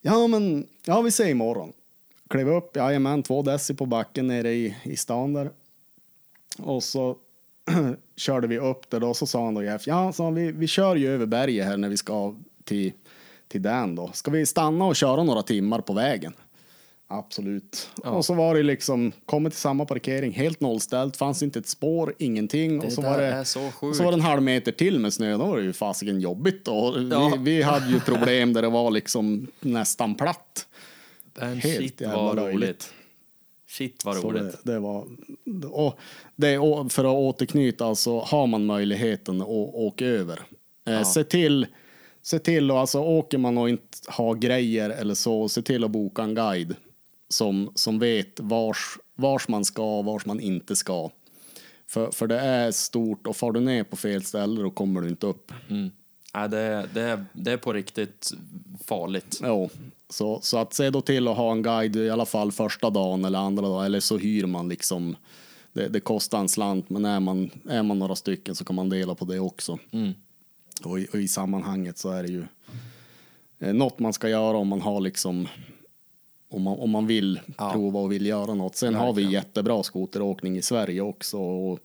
[0.00, 1.72] Ja men, ja vi ser imorgon.
[2.28, 5.50] Klev upp, jajamän, två deci på backen nere i, i stan där.
[6.58, 7.16] Och så
[8.16, 10.66] körde vi upp där då, så sa han då Jeff, ja sa han, vi, vi
[10.66, 12.92] kör ju över berget här när vi ska till,
[13.48, 14.10] till Dan då.
[14.12, 16.32] Ska vi stanna och köra några timmar på vägen?
[17.10, 17.90] Absolut.
[18.04, 22.14] Och så var det liksom, kommit till samma parkering, helt nollställt, fanns inte ett spår,
[22.18, 22.80] ingenting.
[22.80, 25.32] och så var det, så och så var det en halv meter till med snö,
[25.32, 27.06] då var det ju fasiken jobbigt då.
[27.10, 27.32] Ja.
[27.36, 30.66] Vi, vi hade ju problem där det var liksom nästan platt.
[31.40, 32.54] Men Helt shit jävla vad löjligt.
[32.62, 32.92] roligt.
[33.68, 34.64] Shit vad Så roligt.
[34.64, 35.06] det, det var,
[35.70, 35.98] och
[36.36, 36.58] det,
[36.88, 40.40] för att återknyta, alltså har man möjligheten att åka över.
[40.88, 41.66] Eh, se till,
[42.22, 45.90] se till och alltså åker man och inte har grejer eller så, se till att
[45.90, 46.76] boka en guide
[47.28, 51.10] som, som vet vars, vars man ska och vars man inte ska.
[51.86, 55.08] För, för det är stort och far du ner på fel ställe då kommer du
[55.08, 55.52] inte upp.
[55.70, 55.90] Mm.
[56.38, 58.30] Nej, det, är- det, det är på riktigt
[58.84, 59.40] farligt.
[59.44, 59.70] Jo,
[60.10, 63.24] så, så att se då till att ha en guide i alla fall första dagen
[63.24, 65.16] eller andra dagen, eller så hyr man liksom.
[65.72, 68.88] Det, det kostar en slant, men är man, är man några stycken så kan man
[68.88, 69.78] dela på det också.
[70.84, 72.44] Och, i, och i sammanhanget så är det ju
[73.58, 75.48] eh, något man ska göra om man har liksom
[76.50, 77.72] om man, om man vill Ja.
[77.72, 78.76] prova och vill göra något.
[78.76, 79.30] Sen har vi Verkligen.
[79.32, 81.38] jättebra skoteråkning i Sverige också.
[81.38, 81.78] Och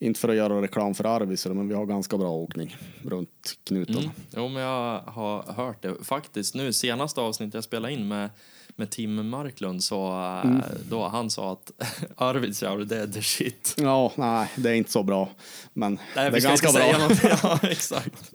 [0.00, 3.98] inte för att göra reklam för Arvidsjaur, men vi har ganska bra åkning runt knutarna.
[3.98, 4.10] Mm.
[4.36, 6.04] Jo, men jag har hört det.
[6.04, 8.30] Faktiskt, nu senaste avsnittet jag spelade in med,
[8.76, 10.06] med Tim Marklund så
[10.44, 10.62] mm.
[10.90, 11.72] då han sa att
[12.16, 13.74] Arvidsjaur, det är the shit.
[13.78, 15.28] Ja, nej, det är inte så bra.
[15.72, 17.28] Men Nej, det är ska ganska bra.
[17.42, 18.34] Ja, exakt.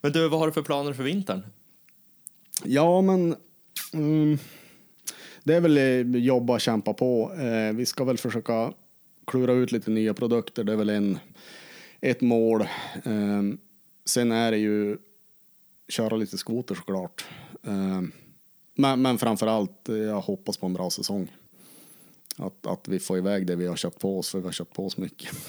[0.00, 1.42] Men du, vad har du för planer för vintern?
[2.64, 3.36] Ja, men
[3.92, 4.38] mm,
[5.44, 7.32] det är väl eh, jobba och kämpa på.
[7.34, 8.72] Eh, vi ska väl försöka
[9.28, 10.64] klura ut lite nya produkter.
[10.64, 11.18] Det är väl en,
[12.00, 12.68] ett mål.
[13.04, 13.58] Um,
[14.04, 14.98] sen är det ju
[15.88, 17.26] köra lite skoter såklart.
[17.62, 18.12] Um,
[18.74, 21.32] men, men framför allt, eh, jag hoppas på en bra säsong.
[22.36, 24.74] Att, att vi får iväg det vi har köpt på oss, för vi har köpt
[24.74, 25.30] på oss mycket.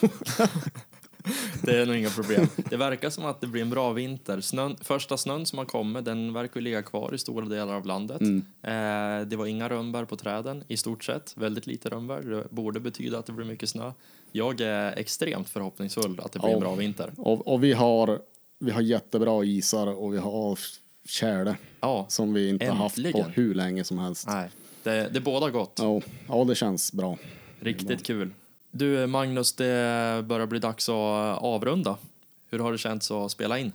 [1.62, 2.46] Det är nog inga problem.
[2.70, 4.40] Det verkar som att det blir en bra vinter.
[4.40, 8.20] Snön, första snön som har kommit, den verkar ligga kvar i stora delar av landet.
[8.62, 11.32] Eh, det var inga rönnbär på träden i stort sett.
[11.36, 12.20] Väldigt lite rönnbär.
[12.22, 13.92] Det borde betyda att det blir mycket snö.
[14.32, 16.60] Jag är extremt förhoppningsfull att det blir en Ja.
[16.60, 17.12] bra vinter.
[17.16, 18.18] och, och vi har,
[18.58, 20.58] vi har jättebra isar och vi har
[21.08, 23.30] tjäle Ja, som vi inte har haft på Äntligen.
[23.34, 24.26] hur länge som helst.
[24.28, 24.50] nej.
[24.82, 25.78] Det, det båda gott.
[25.82, 27.16] Ja, ja, det känns bra.
[27.60, 28.30] Riktigt kul.
[28.70, 31.96] Du Magnus, det börjar bli dags att avrunda.
[32.50, 33.72] Hur har det känts att spela in?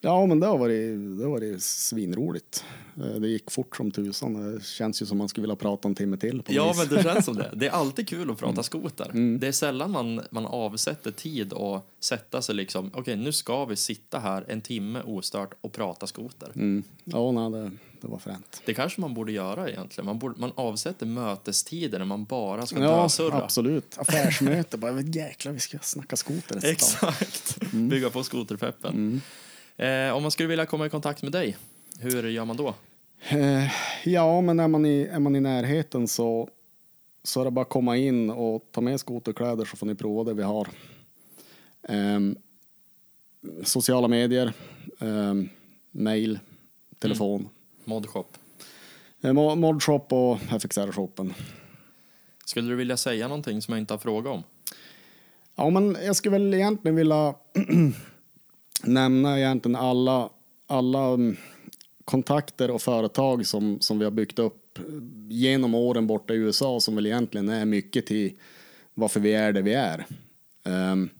[0.00, 2.64] Ja, men det har varit, det har varit svinroligt.
[2.96, 4.52] Eh, Det gick fort som tusan.
[4.54, 6.42] Det känns ju som man skulle vilja prata en timme till.
[6.42, 6.78] På Ja, vis.
[6.78, 7.50] men det känns som det.
[7.54, 9.10] Det är alltid kul att prata skoter.
[9.38, 13.76] Det är sällan man, man avsätter tid och sätta sig liksom, okej nu ska vi
[13.76, 16.50] sitta här en timme ostört och prata skoter.
[16.54, 16.82] Mm.
[17.04, 17.70] Ja, nej, det,
[18.06, 18.62] det var fränt.
[18.64, 20.06] Det kanske man borde göra egentligen.
[20.06, 23.42] Man, borde, man avsätter mötestider när man bara ska Ja, dösurra.
[23.42, 23.98] absolut.
[23.98, 24.78] Affärsmöte.
[24.78, 26.60] Bara, jäklar, vi ska snacka skoter.
[26.64, 27.60] Exakt.
[27.72, 29.20] Bygga på skoterpeppen.
[29.76, 31.56] Eh, om man skulle vilja komma i kontakt med dig,
[31.98, 32.74] hur gör man då?
[33.28, 33.64] Eh,
[34.04, 36.48] ja, men är man i, är man i närheten så,
[37.24, 40.24] så är det bara att komma in och ta med skoterkläder så får ni prova
[40.24, 40.68] det vi har.
[41.88, 42.36] Ehm,
[43.64, 44.52] sociala medier,
[44.98, 45.48] um,
[45.90, 46.38] mail,
[46.98, 47.48] telefon.
[47.86, 48.36] Modshop.
[49.22, 49.60] Mm.
[49.60, 51.34] Modshop och FXR-shoppen.
[52.44, 54.42] Skulle du vilja säga någonting som jag inte har frågat om?
[55.56, 57.34] Ja, men jag skulle väl egentligen vilja
[58.82, 60.30] nämna egentligen alla,
[60.66, 61.36] alla mm,
[62.04, 64.78] kontakter och företag som, som vi har byggt upp
[65.28, 68.32] genom åren borta i USA som väl egentligen är mycket till
[68.94, 70.06] varför vi är där vi är.
[70.64, 71.10] Um,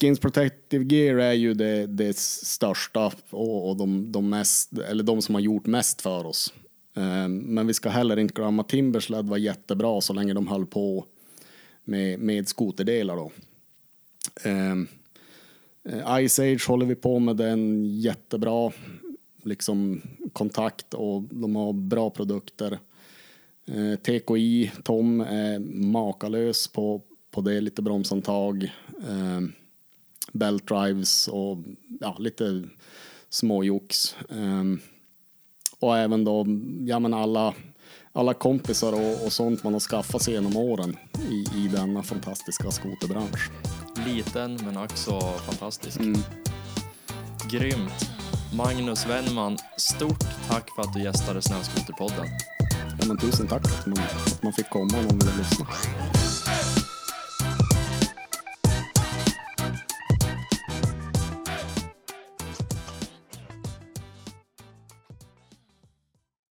[0.00, 5.22] Skins Protective Gear är ju det, det största och, och de, de, mest, eller de
[5.22, 6.54] som har gjort mest för oss.
[6.94, 11.04] Ehm, men vi ska heller inte glömma Timbersled var jättebra så länge de höll på
[11.84, 13.32] med, med skoterdelar då.
[14.42, 14.86] Ehm,
[15.88, 18.72] eh, Ice Age håller vi på med, den jättebra
[19.42, 20.02] liksom,
[20.32, 22.78] kontakt och de har bra produkter.
[23.66, 25.58] Eh, TKI, Tom är
[25.92, 28.72] makalös på, på det, lite bromsantag,
[29.08, 29.40] eh,
[30.32, 31.58] belt drives och
[32.00, 32.62] ja, lite
[33.28, 34.16] småjox.
[34.28, 34.64] Eh,
[35.78, 36.46] och även då,
[36.86, 37.54] ja men alla,
[38.12, 40.96] alla kompisar och, och sånt man har skaffat sig genom åren
[41.30, 43.50] i, i denna fantastiska skoterbransch.
[44.06, 46.00] Liten men också fantastisk.
[47.50, 48.10] Grymt.
[48.54, 52.26] Magnus Wennman, stort tack för att du gästade Snöskoterpodden.
[53.00, 55.66] Ja, men tusen tack att man, att man fick komma och någon ville lyssna.